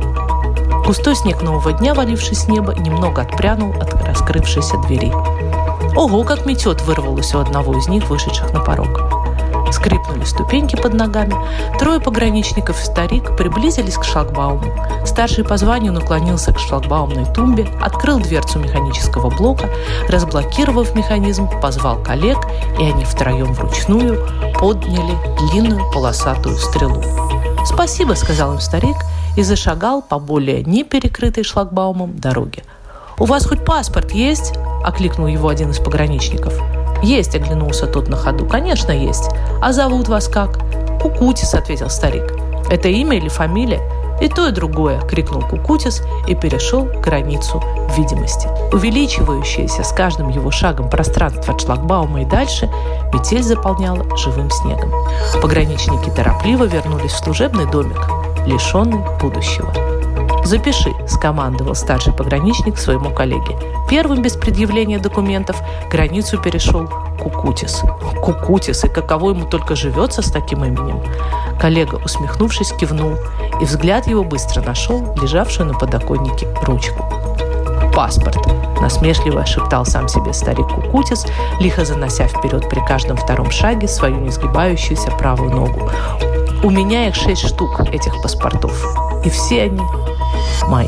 Густой 0.86 1.16
снег 1.16 1.42
нового 1.42 1.72
дня, 1.72 1.94
валивший 1.94 2.36
с 2.36 2.50
неба, 2.50 2.74
немного 2.74 3.22
отпрянул 3.22 3.72
от 3.82 3.94
раскрывшейся 4.06 4.78
двери. 4.80 5.14
Ого, 5.96 6.24
как 6.24 6.46
метет 6.46 6.82
вырвалось 6.82 7.34
у 7.34 7.40
одного 7.40 7.78
из 7.78 7.88
них, 7.88 8.10
вышедших 8.10 8.52
на 8.52 8.60
порог. 8.60 9.00
Скрипнули 9.72 10.26
ступеньки 10.26 10.76
под 10.76 10.94
ногами. 10.94 11.36
Трое 11.80 12.02
пограничников 12.02 12.80
и 12.82 12.86
старик 12.86 13.36
приблизились 13.38 13.96
к 13.96 14.04
шлагбауму. 14.04 14.66
Старший 15.06 15.46
по 15.46 15.56
званию 15.56 15.94
наклонился 15.94 16.54
к 16.54 16.60
шлагбаумной 16.60 17.26
тумбе, 17.34 17.66
открыл 17.82 18.20
дверцу 18.20 18.60
механического 18.60 19.30
блока, 19.30 19.70
разблокировав 20.10 20.94
механизм, 20.96 21.50
позвал 21.62 21.98
коллег, 22.04 22.40
и 22.78 22.84
они 22.84 23.06
втроем 23.06 23.54
вручную 23.54 24.28
подняли 24.60 25.18
длинную 25.50 25.90
полосатую 25.92 26.58
стрелу. 26.58 27.02
«Спасибо»,— 27.66 28.14
сказал 28.16 28.54
им 28.54 28.60
старик, 28.60 28.98
и 29.36 29.44
зашагал 29.44 30.02
по 30.02 30.20
более 30.20 30.64
не 30.64 30.84
перекрытой 30.84 31.44
шлагбаумом 31.44 32.18
дороге. 32.18 32.64
«У 33.20 33.26
вас 33.26 33.46
хоть 33.46 33.64
паспорт 33.64 34.12
есть?»– 34.12 34.54
окликнул 34.84 35.28
его 35.28 35.48
один 35.48 35.72
из 35.72 35.80
пограничников. 35.80 36.54
«Есть»,– 37.04 37.36
оглянулся 37.36 37.86
тот 37.86 38.08
на 38.08 38.18
ходу. 38.18 38.46
«Конечно, 38.46 38.92
есть. 38.92 39.30
А 39.62 39.72
зовут 39.74 40.08
вас 40.08 40.28
как?» 40.28 40.60
«Кукутис»,– 41.02 41.54
ответил 41.54 41.90
старик. 41.90 42.34
«Это 42.70 42.88
имя 42.88 43.18
или 43.18 43.28
фамилия?» 43.28 43.82
«И 44.22 44.30
то, 44.30 44.48
и 44.48 44.52
другое!»– 44.52 45.02
крикнул 45.10 45.42
Кукутис 45.42 46.02
и 46.28 46.36
перешел 46.36 46.86
границу 46.86 47.62
видимости. 47.98 48.48
Увеличивающееся 48.72 49.84
с 49.84 49.92
каждым 49.92 50.30
его 50.30 50.50
шагом 50.50 50.90
пространство 50.90 51.54
от 51.54 51.62
шлагбаума 51.62 52.22
и 52.22 52.26
дальше 52.26 52.70
метель 53.12 53.44
заполняла 53.44 54.06
живым 54.16 54.50
снегом. 54.50 54.92
Пограничники 55.42 56.10
торопливо 56.10 56.64
вернулись 56.64 57.12
в 57.12 57.24
служебный 57.24 57.70
домик, 57.70 58.00
лишенный 58.46 59.02
будущего. 59.20 59.74
«Запиши»,– 60.44 60.94
скомандовал 61.08 61.74
старший 61.74 62.14
пограничник 62.14 62.78
своему 62.78 63.12
коллеге. 63.12 63.58
Первым 63.90 64.22
без 64.22 64.36
предъявления 64.36 65.00
документов 65.00 65.56
границу 65.90 66.38
перешел 66.38 66.90
Кукутис. 67.22 67.82
Кукутис, 68.22 68.84
и 68.84 68.90
каково 68.90 69.32
ему 69.32 69.46
только 69.46 69.76
живется 69.76 70.22
с 70.22 70.32
таким 70.32 70.66
именем. 70.66 71.02
Коллега, 71.60 71.96
усмехнувшись, 72.04 72.74
кивнул, 72.74 73.14
и 73.62 73.66
взгляд 73.66 74.08
его 74.08 74.24
быстро 74.24 74.62
нашел 74.62 75.16
лежавшую 75.22 75.68
на 75.68 75.74
подоконнике 75.74 76.48
ручку. 76.64 77.06
«Паспорт!»– 77.96 78.40
насмешливо 78.82 79.46
шептал 79.46 79.86
сам 79.86 80.10
себе 80.10 80.34
старик 80.34 80.68
Кукутис, 80.68 81.26
лихо 81.60 81.86
занося 81.86 82.28
вперед 82.28 82.68
при 82.68 82.80
каждом 82.86 83.16
втором 83.16 83.50
шаге 83.52 83.88
свою 83.88 84.18
несгибающуюся 84.18 85.12
правую 85.12 85.52
ногу. 85.52 85.90
У 86.64 86.70
меня 86.70 87.10
их 87.10 87.16
шесть 87.16 87.46
штук, 87.46 87.82
этих 87.92 88.22
паспортов. 88.22 88.72
И 89.26 89.30
все 89.30 89.64
они 89.64 89.82
мои. 90.70 90.88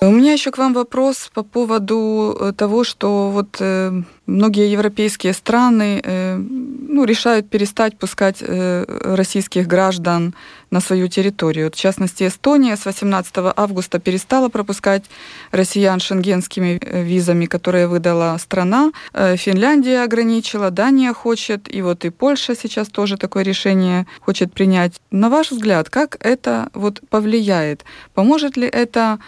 У 0.00 0.10
меня 0.10 0.32
еще 0.32 0.50
к 0.50 0.56
вам 0.56 0.72
вопрос 0.72 1.30
по 1.34 1.42
поводу 1.42 2.34
э, 2.40 2.52
того, 2.52 2.82
что 2.82 3.28
вот 3.28 3.58
э, 3.60 3.92
многие 4.26 4.70
европейские 4.70 5.32
страны 5.32 6.00
э, 6.02 6.36
ну, 6.36 7.04
решают 7.04 7.48
перестать 7.48 7.98
пускать 7.98 8.38
э, 8.40 8.84
российских 9.16 9.66
граждан 9.66 10.34
на 10.70 10.80
свою 10.80 11.08
территорию. 11.08 11.70
В 11.70 11.76
частности, 11.76 12.26
Эстония 12.26 12.76
с 12.76 12.86
18 12.86 13.34
августа 13.56 13.98
перестала 13.98 14.48
пропускать 14.48 15.04
россиян 15.50 16.00
шенгенскими 16.00 16.78
э, 16.80 17.02
визами, 17.02 17.46
которые 17.46 17.86
выдала 17.86 18.36
страна. 18.38 18.92
Финляндия 19.12 20.02
ограничила, 20.02 20.70
Дания 20.70 21.12
хочет, 21.12 21.72
и 21.74 21.82
вот 21.82 22.04
и 22.04 22.10
Польша 22.10 22.54
сейчас 22.54 22.88
тоже 22.88 23.16
такое 23.16 23.44
решение 23.44 24.06
хочет 24.20 24.52
принять. 24.52 25.00
На 25.10 25.28
ваш 25.28 25.50
взгляд, 25.50 25.90
как 25.90 26.16
это 26.20 26.68
вот 26.74 27.00
повлияет? 27.08 27.84
Поможет 28.14 28.56
ли 28.56 28.66
это 28.66 29.18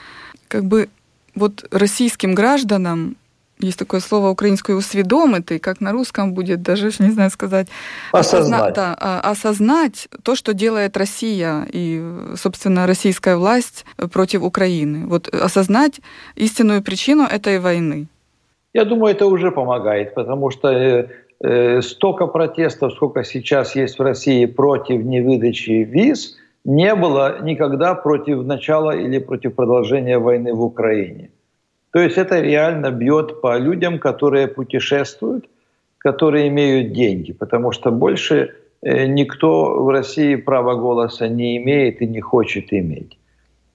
как 0.48 0.64
бы 0.64 0.88
вот 1.34 1.66
российским 1.70 2.34
гражданам 2.34 3.16
есть 3.58 3.78
такое 3.78 4.00
слово 4.00 4.28
украинское 4.28 4.76
«усведомити», 4.76 5.58
как 5.58 5.80
на 5.80 5.92
русском 5.92 6.34
будет, 6.34 6.62
даже 6.62 6.90
не 6.98 7.10
знаю 7.10 7.30
сказать. 7.30 7.68
Осознать. 8.12 8.74
Да, 8.74 8.96
а, 8.98 9.20
осознать 9.20 10.08
то, 10.22 10.34
что 10.34 10.52
делает 10.52 10.96
Россия 10.96 11.66
и, 11.72 12.02
собственно, 12.36 12.86
российская 12.86 13.36
власть 13.36 13.84
против 14.12 14.42
Украины. 14.42 15.06
Вот 15.06 15.28
осознать 15.28 16.00
истинную 16.34 16.82
причину 16.82 17.22
этой 17.24 17.58
войны. 17.58 18.08
Я 18.74 18.84
думаю, 18.84 19.14
это 19.14 19.26
уже 19.26 19.50
помогает, 19.50 20.14
потому 20.14 20.50
что 20.50 20.68
э, 20.68 21.08
э, 21.40 21.80
столько 21.80 22.26
протестов, 22.26 22.92
сколько 22.92 23.24
сейчас 23.24 23.74
есть 23.74 23.98
в 23.98 24.02
России 24.02 24.44
против 24.44 25.02
невыдачи 25.02 25.84
виз, 25.84 26.36
не 26.66 26.94
было 26.94 27.42
никогда 27.42 27.94
против 27.94 28.44
начала 28.44 28.94
или 28.94 29.18
против 29.18 29.54
продолжения 29.54 30.18
войны 30.18 30.52
в 30.52 30.62
Украине. 30.62 31.30
То 31.96 32.02
есть 32.02 32.18
это 32.18 32.42
реально 32.42 32.90
бьет 32.90 33.40
по 33.40 33.56
людям, 33.56 33.98
которые 33.98 34.48
путешествуют, 34.48 35.46
которые 35.96 36.48
имеют 36.48 36.92
деньги, 36.92 37.32
потому 37.32 37.72
что 37.72 37.90
больше 37.90 38.54
э, 38.82 39.06
никто 39.06 39.82
в 39.82 39.88
России 39.88 40.34
права 40.34 40.74
голоса 40.74 41.26
не 41.26 41.56
имеет 41.56 42.02
и 42.02 42.06
не 42.06 42.20
хочет 42.20 42.70
иметь. 42.70 43.18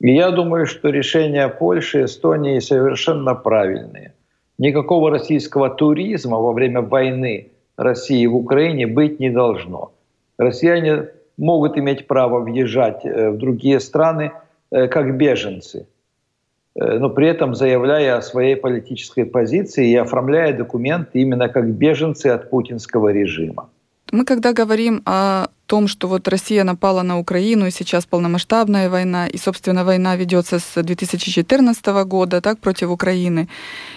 И 0.02 0.14
я 0.14 0.30
думаю, 0.30 0.68
что 0.68 0.90
решения 0.90 1.48
Польши 1.48 2.06
Эстонии 2.06 2.60
совершенно 2.60 3.34
правильные. 3.34 4.14
Никакого 4.60 5.10
российского 5.10 5.72
туризма 5.72 6.38
во 6.38 6.54
время 6.54 6.82
войны 6.82 7.48
России 7.76 8.28
в 8.28 8.36
Украине 8.36 8.86
быть 8.86 9.20
не 9.20 9.32
должно. 9.32 9.94
Россияне 10.38 11.08
могут 11.38 11.76
иметь 11.76 12.06
право 12.06 12.40
въезжать 12.40 13.04
э, 13.04 13.32
в 13.32 13.38
другие 13.40 13.80
страны 13.80 14.32
э, 14.70 14.88
как 14.88 15.18
беженцы– 15.18 15.88
но 16.76 17.10
при 17.10 17.28
этом 17.28 17.56
заявляя 17.56 18.18
о 18.18 18.22
своей 18.22 18.56
политической 18.56 19.26
позиции 19.26 19.90
и 19.90 19.96
оформляя 19.96 20.56
документы 20.56 21.20
именно 21.20 21.50
как 21.50 21.70
беженцы 21.70 22.28
от 22.28 22.50
путинского 22.50 23.10
режима. 23.12 23.70
Мы 24.12 24.26
когда 24.26 24.54
говорим 24.54 25.02
о 25.06 25.48
том, 25.72 25.88
что 25.88 26.10
вот 26.10 26.28
Россия 26.28 26.66
напала 26.66 27.02
на 27.02 27.18
Украину, 27.18 27.66
и 27.66 27.72
сейчас 27.72 28.06
полномасштабная 28.06 28.90
война, 28.90 29.28
и, 29.28 29.38
собственно, 29.38 29.86
война 29.86 30.18
ведется 30.18 30.60
с 30.60 30.84
2014 30.84 31.86
года 32.06 32.42
так, 32.42 32.60
против 32.60 32.90
Украины. 32.90 33.48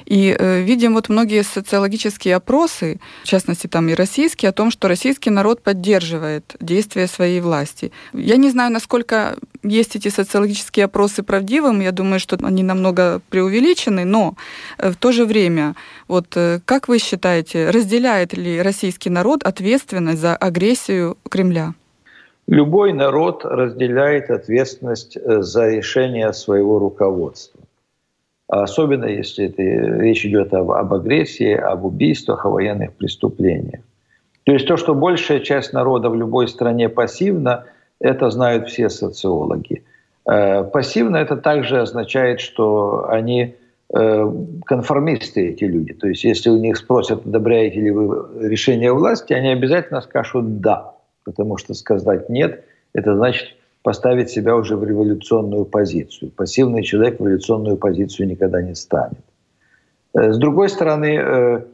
И 0.06 0.36
э, 0.38 0.62
видим 0.62 0.94
вот 0.94 1.08
многие 1.08 1.42
социологические 1.42 2.36
опросы, 2.36 3.00
в 3.24 3.26
частности, 3.26 3.66
там 3.66 3.88
и 3.88 3.94
российские, 3.94 4.50
о 4.50 4.52
том, 4.52 4.70
что 4.70 4.88
российский 4.88 5.30
народ 5.30 5.64
поддерживает 5.64 6.54
действия 6.60 7.08
своей 7.08 7.40
власти. 7.40 7.90
Я 8.12 8.36
не 8.36 8.50
знаю, 8.50 8.70
насколько 8.70 9.36
есть 9.64 9.96
эти 9.96 10.10
социологические 10.10 10.84
опросы 10.84 11.22
правдивым, 11.24 11.80
я 11.80 11.90
думаю, 11.90 12.20
что 12.20 12.36
они 12.42 12.62
намного 12.62 13.20
преувеличены, 13.30 14.04
но 14.04 14.34
э, 14.78 14.90
в 14.90 14.94
то 14.94 15.10
же 15.10 15.24
время, 15.24 15.74
вот 16.08 16.36
э, 16.36 16.60
как 16.64 16.88
вы 16.88 16.98
считаете, 16.98 17.70
разделяет 17.70 18.34
ли 18.34 18.60
российский 18.60 19.10
народ 19.10 19.42
ответственность 19.42 20.20
за 20.20 20.36
агрессию 20.36 21.16
Кремля? 21.28 21.74
Любой 22.46 22.92
народ 22.92 23.44
разделяет 23.44 24.30
ответственность 24.30 25.16
э, 25.16 25.40
за 25.40 25.68
решение 25.70 26.32
своего 26.32 26.78
руководства. 26.78 27.60
Особенно 28.48 29.06
если 29.06 29.46
это, 29.46 29.62
речь 29.62 30.26
идет 30.26 30.52
об, 30.52 30.70
об 30.70 30.92
агрессии, 30.92 31.52
об 31.52 31.84
убийствах, 31.86 32.44
о 32.44 32.50
военных 32.50 32.92
преступлениях. 32.92 33.80
То 34.44 34.52
есть 34.52 34.66
то, 34.66 34.76
что 34.76 34.94
большая 34.94 35.40
часть 35.40 35.72
народа 35.72 36.10
в 36.10 36.14
любой 36.14 36.48
стране 36.48 36.90
пассивна, 36.90 37.64
это 37.98 38.28
знают 38.28 38.68
все 38.68 38.90
социологи. 38.90 39.82
Э, 40.26 40.64
пассивно 40.64 41.16
это 41.16 41.36
также 41.36 41.80
означает, 41.80 42.40
что 42.40 43.06
они 43.08 43.42
э, 43.42 43.54
конформисты 44.66 45.50
эти 45.50 45.64
люди. 45.64 45.92
То 45.92 46.08
есть 46.08 46.24
если 46.24 46.50
у 46.50 46.58
них 46.58 46.76
спросят, 46.76 47.24
одобряете 47.24 47.80
ли 47.80 47.92
вы 47.92 48.48
решение 48.48 48.92
власти, 48.92 49.32
они 49.32 49.50
обязательно 49.50 50.00
скажут 50.00 50.60
«да». 50.60 50.94
Потому 51.24 51.58
что 51.58 51.74
сказать 51.74 52.28
«нет»– 52.28 52.64
это 52.92 53.14
значит 53.14 53.56
поставить 53.84 54.30
себя 54.30 54.56
уже 54.56 54.76
в 54.76 54.84
революционную 54.84 55.66
позицию. 55.66 56.30
Пассивный 56.30 56.82
человек 56.82 57.20
в 57.20 57.24
революционную 57.24 57.76
позицию 57.76 58.28
никогда 58.28 58.62
не 58.62 58.74
станет. 58.74 59.24
Э, 60.14 60.32
с 60.32 60.38
другой 60.38 60.70
стороны, 60.70 61.18
э, 61.18 61.64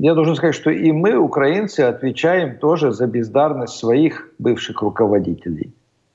я 0.00 0.14
должен 0.14 0.36
сказать, 0.36 0.54
что 0.54 0.70
и 0.70 0.90
мы, 0.90 1.16
украинцы, 1.16 1.80
отвечаем 1.80 2.58
тоже 2.58 2.92
за 2.92 3.06
бездарность 3.06 3.74
своих 3.74 4.32
бывших 4.38 4.80
руководителей 4.80 5.74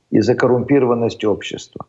и 0.10 0.20
за 0.20 0.34
коррумпированность 0.34 1.24
общества. 1.24 1.86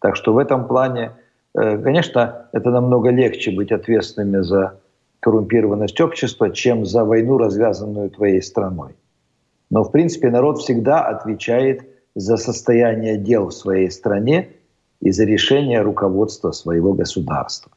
Так 0.00 0.16
что 0.16 0.34
в 0.34 0.38
этом 0.38 0.66
плане, 0.66 1.02
э, 1.02 1.10
конечно, 1.54 2.48
это 2.52 2.70
намного 2.70 3.10
легче 3.10 3.50
быть 3.50 3.72
ответственными 3.72 4.42
за 4.42 4.80
коррумпированность 5.20 6.00
общества, 6.00 6.50
чем 6.50 6.86
за 6.86 7.04
войну, 7.04 7.38
развязанную 7.38 8.10
твоей 8.10 8.42
страной. 8.42 8.94
Но, 9.70 9.84
в 9.84 9.92
принципе, 9.92 10.30
народ 10.30 10.58
всегда 10.58 11.00
отвечает 11.06 11.86
за 12.14 12.36
состояние 12.36 13.16
дел 13.16 13.48
в 13.48 13.54
своей 13.54 13.90
стране 13.90 14.48
и 15.00 15.10
за 15.10 15.24
решение 15.24 15.80
руководства 15.82 16.50
своего 16.50 16.92
государства. 16.92 17.70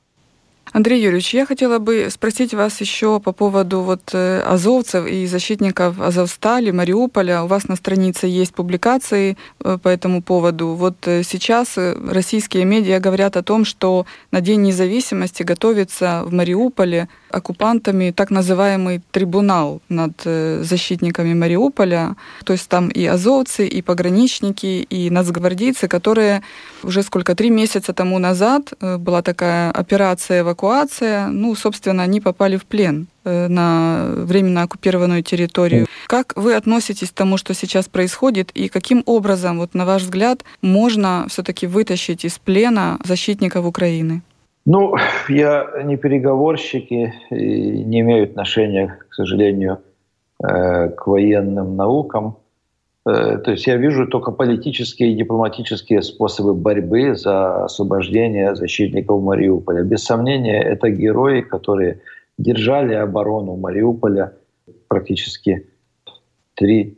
Андрей 0.73 1.03
Юрьевич, 1.03 1.35
я 1.35 1.45
хотела 1.45 1.77
бы 1.77 2.07
спросить 2.09 2.55
вас 2.55 2.81
еще 2.81 3.19
по 3.19 3.31
поводу 3.31 3.81
вот 3.81 4.09
э, 4.13 4.41
азовцев 4.41 5.05
и 5.05 5.27
защитников 5.27 6.01
Азовстали, 6.01 6.71
Мариуполя. 6.71 7.43
У 7.43 7.47
вас 7.47 7.67
на 7.67 7.75
странице 7.75 8.25
есть 8.25 8.55
публикации 8.55 9.37
э, 9.63 9.77
по 9.77 9.87
этому 9.87 10.23
поводу. 10.23 10.69
Вот 10.69 10.95
э, 11.07 11.21
сейчас 11.21 11.77
российские 11.77 12.65
медиа 12.65 12.99
говорят 12.99 13.37
о 13.37 13.43
том, 13.43 13.65
что 13.65 14.07
на 14.31 14.41
День 14.41 14.63
независимости 14.63 15.43
готовится 15.43 16.23
в 16.25 16.33
Мариуполе 16.33 17.07
оккупантами 17.33 18.11
так 18.11 18.31
называемый 18.31 19.01
трибунал 19.11 19.81
над 19.89 20.13
защитниками 20.23 21.33
Мариуполя. 21.33 22.15
То 22.45 22.53
есть 22.53 22.69
там 22.69 22.89
и 22.89 23.05
азовцы, 23.05 23.67
и 23.67 23.81
пограничники, 23.81 24.85
и 24.89 25.09
нацгвардейцы, 25.09 25.87
которые 25.87 26.41
уже 26.83 27.03
сколько, 27.03 27.35
три 27.35 27.49
месяца 27.49 27.93
тому 27.93 28.19
назад 28.19 28.73
была 28.79 29.21
такая 29.21 29.71
операция 29.71 30.41
эвакуация, 30.41 31.27
ну, 31.27 31.55
собственно, 31.55 32.03
они 32.03 32.21
попали 32.21 32.57
в 32.57 32.65
плен 32.65 33.07
э, 33.23 33.47
на 33.47 34.05
временно 34.15 34.63
оккупированную 34.63 35.23
территорию. 35.23 35.87
Как 36.07 36.33
вы 36.35 36.53
относитесь 36.55 37.09
к 37.09 37.13
тому, 37.13 37.37
что 37.37 37.53
сейчас 37.53 37.87
происходит, 37.87 38.51
и 38.51 38.67
каким 38.67 39.03
образом, 39.05 39.59
вот 39.59 39.73
на 39.73 39.85
ваш 39.85 40.03
взгляд, 40.03 40.43
можно 40.61 41.25
все-таки 41.29 41.67
вытащить 41.67 42.25
из 42.25 42.37
плена 42.37 42.99
защитников 43.03 43.65
Украины? 43.65 44.21
Ну, 44.65 44.95
я 45.29 45.83
не 45.83 45.97
переговорщик 45.97 46.91
и 46.91 47.11
не 47.31 48.01
имею 48.01 48.25
отношения, 48.25 48.99
к 49.09 49.13
сожалению, 49.13 49.79
э, 50.43 50.89
к 50.89 51.07
военным 51.07 51.75
наукам. 51.75 52.37
Э, 53.05 53.37
то 53.37 53.51
есть 53.51 53.67
я 53.67 53.77
вижу 53.77 54.07
только 54.07 54.31
политические 54.31 55.11
и 55.11 55.15
дипломатические 55.15 56.01
способы 56.01 56.53
борьбы 56.53 57.15
за 57.15 57.65
освобождение 57.65 58.55
защитников 58.55 59.21
Мариуполя. 59.21 59.83
Без 59.83 60.03
сомнения, 60.03 60.61
это 60.61 60.89
герои, 60.89 61.41
которые 61.41 62.01
держали 62.37 62.93
оборону 62.93 63.57
Мариуполя 63.57 64.33
практически 64.87 65.67
3-4 66.59 66.93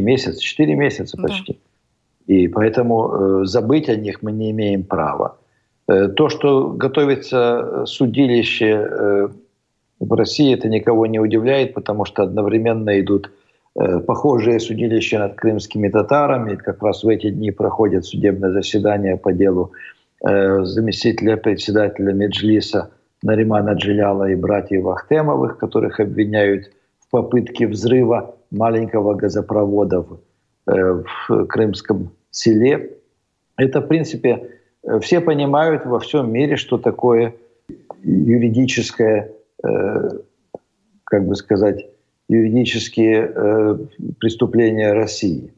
месяца, 0.00 0.40
4 0.40 0.74
месяца 0.74 1.16
почти. 1.16 1.52
Да. 1.52 2.34
И 2.34 2.48
поэтому 2.48 3.42
э, 3.42 3.44
забыть 3.44 3.88
о 3.88 3.96
них 3.96 4.22
мы 4.22 4.32
не 4.32 4.50
имеем 4.50 4.82
права. 4.82 5.38
Э, 5.88 6.08
то, 6.08 6.28
что 6.28 6.70
готовится 6.70 7.84
судилище 7.86 9.30
в 10.00 10.12
России, 10.12 10.54
это 10.54 10.68
никого 10.68 11.06
не 11.06 11.18
удивляет, 11.18 11.74
потому 11.74 12.04
что 12.04 12.22
одновременно 12.22 13.00
идут 13.00 13.30
Э, 13.76 13.98
похожее 13.98 14.60
судилище 14.60 15.18
над 15.18 15.34
крымскими 15.34 15.88
татарами. 15.88 16.54
Как 16.54 16.80
раз 16.82 17.02
в 17.02 17.08
эти 17.08 17.30
дни 17.30 17.50
проходит 17.50 18.04
судебное 18.04 18.52
заседание 18.52 19.16
по 19.16 19.32
делу 19.32 19.72
э, 20.24 20.62
заместителя 20.64 21.36
председателя 21.36 22.12
Меджлиса 22.12 22.92
Наримана 23.22 23.72
Джиляла 23.72 24.30
и 24.30 24.36
братьев 24.36 24.86
Ахтемовых, 24.86 25.58
которых 25.58 25.98
обвиняют 25.98 26.70
в 27.00 27.10
попытке 27.10 27.66
взрыва 27.66 28.36
маленького 28.52 29.14
газопровода 29.14 30.02
в, 30.02 30.20
э, 30.68 31.02
в 31.02 31.46
крымском 31.46 32.12
селе. 32.30 32.98
Это, 33.56 33.80
в 33.80 33.88
принципе, 33.88 34.50
все 35.00 35.20
понимают 35.20 35.86
во 35.86 35.98
всем 35.98 36.32
мире, 36.32 36.56
что 36.56 36.78
такое 36.78 37.34
юридическое, 38.02 39.32
как 41.04 41.26
бы 41.26 41.34
сказать, 41.36 41.86
юридические 42.28 43.32
э, 43.34 43.76
преступления 44.18 44.92
России. 44.92 45.52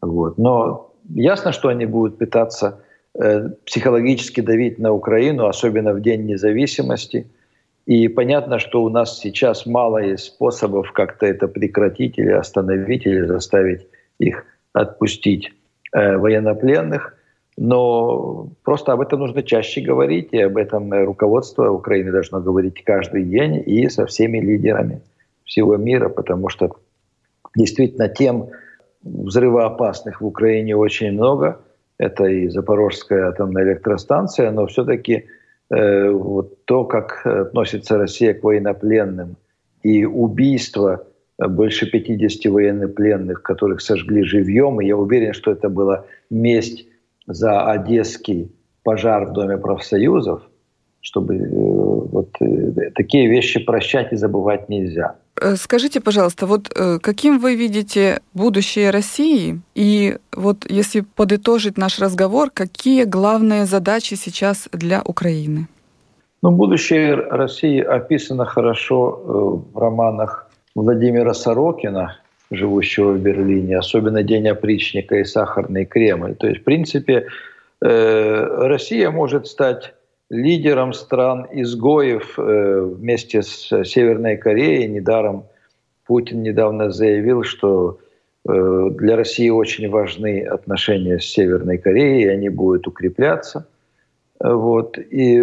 Вот. 0.00 0.38
Но 0.38 0.92
ясно, 1.08 1.52
что 1.52 1.68
они 1.68 1.86
будут 1.86 2.18
пытаться 2.18 2.80
э, 3.14 3.48
психологически 3.64 4.40
давить 4.40 4.78
на 4.78 4.92
Украину, 4.92 5.46
особенно 5.46 5.92
в 5.92 6.00
День 6.00 6.26
независимости. 6.26 7.26
И 7.86 8.08
понятно, 8.08 8.58
что 8.58 8.84
у 8.84 8.88
нас 8.88 9.18
сейчас 9.18 9.66
мало 9.66 9.98
есть 9.98 10.24
способов 10.24 10.92
как-то 10.92 11.26
это 11.26 11.48
прекратить 11.48 12.18
или 12.18 12.30
остановить, 12.30 13.06
или 13.06 13.24
заставить 13.24 13.86
их 14.18 14.44
отпустить 14.72 15.52
э, 15.92 16.16
военнопленных. 16.16 17.16
Но 17.56 18.48
просто 18.64 18.92
об 18.92 19.00
этом 19.00 19.20
нужно 19.20 19.42
чаще 19.42 19.80
говорить, 19.80 20.28
и 20.32 20.40
об 20.40 20.56
этом 20.56 20.92
руководство 21.04 21.70
Украины 21.70 22.10
должно 22.10 22.40
говорить 22.40 22.82
каждый 22.84 23.24
день 23.24 23.62
и 23.66 23.88
со 23.88 24.06
всеми 24.06 24.38
лидерами 24.38 25.02
всего 25.44 25.76
мира, 25.76 26.08
потому 26.08 26.48
что 26.48 26.76
действительно 27.56 28.08
тем 28.08 28.48
взрывоопасных 29.02 30.20
в 30.20 30.26
Украине 30.26 30.76
очень 30.76 31.12
много. 31.12 31.60
Это 31.98 32.24
и 32.24 32.48
Запорожская 32.48 33.28
атомная 33.28 33.64
электростанция, 33.64 34.50
но 34.52 34.66
все-таки 34.66 35.26
э, 35.70 36.10
вот 36.10 36.64
то, 36.64 36.84
как 36.84 37.26
относится 37.26 37.98
Россия 37.98 38.32
к 38.32 38.42
военнопленным 38.42 39.36
и 39.82 40.04
убийство 40.04 41.06
больше 41.38 41.90
50 41.90 42.52
военнопленных, 42.52 43.42
которых 43.42 43.80
сожгли 43.80 44.22
живьем, 44.22 44.80
и 44.80 44.86
я 44.86 44.96
уверен, 44.96 45.32
что 45.32 45.52
это 45.52 45.68
была 45.68 46.04
месть 46.28 46.86
за 47.26 47.70
одесский 47.70 48.50
пожар 48.82 49.26
в 49.26 49.32
Доме 49.32 49.56
профсоюзов, 49.56 50.42
чтобы 51.00 51.36
э, 51.36 51.48
вот 51.50 52.28
э, 52.40 52.90
такие 52.94 53.28
вещи 53.28 53.64
прощать 53.64 54.12
и 54.12 54.16
забывать 54.16 54.68
нельзя. 54.68 55.16
Э, 55.40 55.56
скажите, 55.56 56.00
пожалуйста, 56.00 56.46
вот 56.46 56.68
каким 57.02 57.38
вы 57.38 57.54
видите 57.56 58.20
будущее 58.34 58.90
России? 58.90 59.60
И 59.74 60.16
вот 60.36 60.70
если 60.70 61.00
подытожить 61.00 61.78
наш 61.78 61.98
разговор, 61.98 62.50
какие 62.50 63.04
главные 63.04 63.64
задачи 63.64 64.14
сейчас 64.14 64.68
для 64.72 65.02
Украины? 65.04 65.66
Ну, 66.42 66.50
будущее 66.50 67.14
России 67.14 67.80
описано 67.80 68.46
хорошо 68.46 69.64
в 69.72 69.78
романах 69.78 70.50
Владимира 70.74 71.34
Сорокина, 71.34 72.16
живущего 72.50 73.12
в 73.12 73.20
Берлине, 73.20 73.78
особенно 73.78 74.22
«День 74.22 74.48
опричника» 74.48 75.16
и 75.16 75.24
«Сахарный 75.24 75.84
Кремль». 75.84 76.34
То 76.34 76.48
есть, 76.48 76.60
в 76.60 76.64
принципе, 76.64 77.26
Россия 77.80 79.10
может 79.10 79.46
стать 79.46 79.94
лидером 80.30 80.92
стран-изгоев 80.92 82.38
э, 82.38 82.80
вместе 82.82 83.42
с 83.42 83.84
Северной 83.84 84.36
Кореей. 84.36 84.88
Недаром 84.88 85.44
Путин 86.06 86.42
недавно 86.42 86.90
заявил, 86.90 87.42
что 87.42 87.98
э, 88.48 88.88
для 88.92 89.16
России 89.16 89.50
очень 89.50 89.90
важны 89.90 90.44
отношения 90.44 91.18
с 91.18 91.24
Северной 91.24 91.78
Кореей, 91.78 92.24
и 92.24 92.28
они 92.28 92.48
будут 92.48 92.86
укрепляться. 92.86 93.66
Вот. 94.38 94.98
И 94.98 95.42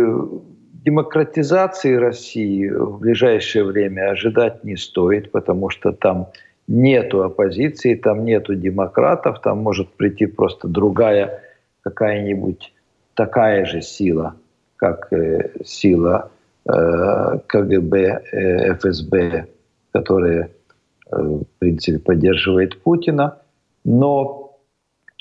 демократизации 0.85 1.95
России 1.95 2.69
в 2.69 2.99
ближайшее 2.99 3.65
время 3.65 4.11
ожидать 4.11 4.63
не 4.63 4.77
стоит, 4.77 5.31
потому 5.31 5.69
что 5.69 5.91
там 5.91 6.29
нету 6.67 7.23
оппозиции, 7.23 7.95
там 7.95 8.25
нету 8.25 8.55
демократов, 8.55 9.41
там 9.41 9.59
может 9.59 9.89
прийти 9.93 10.25
просто 10.25 10.67
другая 10.67 11.41
какая-нибудь 11.81 12.73
такая 13.15 13.65
же 13.65 13.81
сила– 13.81 14.35
как 14.77 15.11
э, 15.11 15.49
сила 15.65 16.31
э, 16.65 17.39
КГБ, 17.47 18.21
э, 18.31 18.73
ФСБ, 18.75 19.47
которая, 19.91 20.49
в 21.11 21.45
принципе, 21.59 21.99
поддерживает 21.99 22.81
Путина. 22.81 23.39
Но 23.83 24.57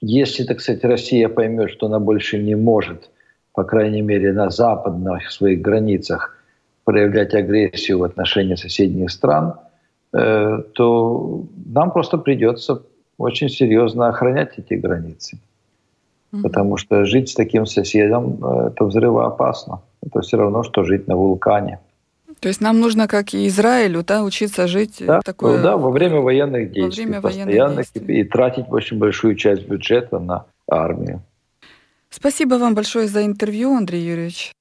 если, 0.00 0.44
так 0.44 0.60
сказать, 0.60 0.84
Россия 0.84 1.28
поймет, 1.28 1.70
что 1.70 1.86
она 1.86 1.98
больше 1.98 2.38
не 2.38 2.54
может, 2.54 3.10
по 3.52 3.64
крайней 3.64 4.02
мере, 4.02 4.32
на 4.32 4.50
западных 4.50 5.30
своих 5.30 5.62
границах 5.62 6.36
проявлять 6.84 7.34
агрессию 7.34 7.98
в 7.98 8.04
отношении 8.04 8.54
соседних 8.54 9.10
стран, 9.10 9.54
то 10.16 11.44
нам 11.66 11.90
просто 11.90 12.18
придется 12.18 12.82
очень 13.18 13.48
серьезно 13.48 14.08
охранять 14.08 14.58
эти 14.58 14.74
границы. 14.74 15.38
Потому 16.42 16.76
что 16.76 17.04
жить 17.04 17.30
с 17.30 17.34
таким 17.34 17.66
соседом 17.66 18.44
э,– 18.44 18.68
это 18.72 18.84
взрывоопасно. 18.84 19.80
Это 20.04 20.20
все 20.20 20.36
равно, 20.36 20.64
что 20.64 20.84
жить 20.84 21.08
на 21.08 21.16
вулкане. 21.16 21.78
То 22.40 22.48
есть 22.48 22.60
нам 22.60 22.80
нужно, 22.80 23.08
как 23.08 23.32
и 23.32 23.46
Израилю, 23.46 24.04
да, 24.04 24.22
учиться 24.22 24.66
жить 24.66 24.96
да, 25.00 25.20
такое... 25.20 25.56
Ну, 25.56 25.62
да, 25.62 25.76
во 25.76 25.90
время 25.90 26.20
военных 26.20 26.72
действий. 26.72 27.04
Во 27.04 27.10
время 27.10 27.22
постоянно 27.22 27.76
действий. 27.76 28.20
И 28.20 28.24
тратить 28.24 28.66
очень 28.68 28.98
большую 28.98 29.36
часть 29.36 29.66
бюджета 29.66 30.18
на 30.18 30.44
армию. 30.68 31.22
Спасибо 32.10 32.56
вам 32.56 32.74
большое 32.74 33.08
за 33.08 33.24
интервью, 33.24 33.74
Андрей 33.74 34.02
Юрьевич. 34.02 34.52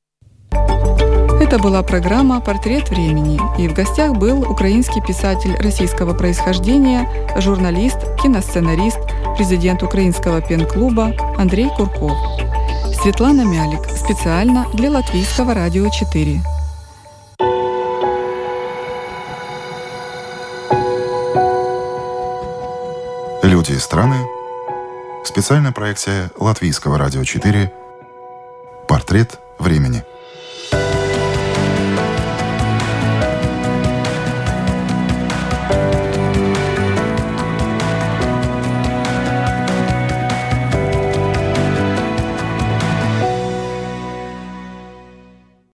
Это 1.56 1.64
была 1.64 1.84
программа 1.84 2.42
«Портрет 2.42 2.90
времени», 2.90 3.40
и 3.58 3.70
в 3.70 3.74
гостях 3.74 4.12
был 4.18 4.42
украинский 4.42 5.02
писатель 5.02 5.56
российского 5.56 6.14
происхождения, 6.14 7.10
журналист, 7.38 7.96
киносценарист, 8.22 9.00
президент 9.38 9.82
украинского 9.82 10.42
пен-клуба 10.42 11.14
Андрей 11.38 11.70
Курков. 11.70 12.12
Светлана 13.02 13.46
Мялик, 13.46 13.86
специально 13.90 14.66
для 14.74 14.92
Латвийского 14.92 15.54
радио 15.54 15.88
4. 15.88 16.42
Люди 23.44 23.72
и 23.72 23.78
страны. 23.78 24.18
Специальная 25.24 25.72
проекция 25.72 26.32
Латвийского 26.38 26.98
радио 26.98 27.24
4. 27.24 27.72
Портрет 28.90 29.40
времени. 29.58 30.04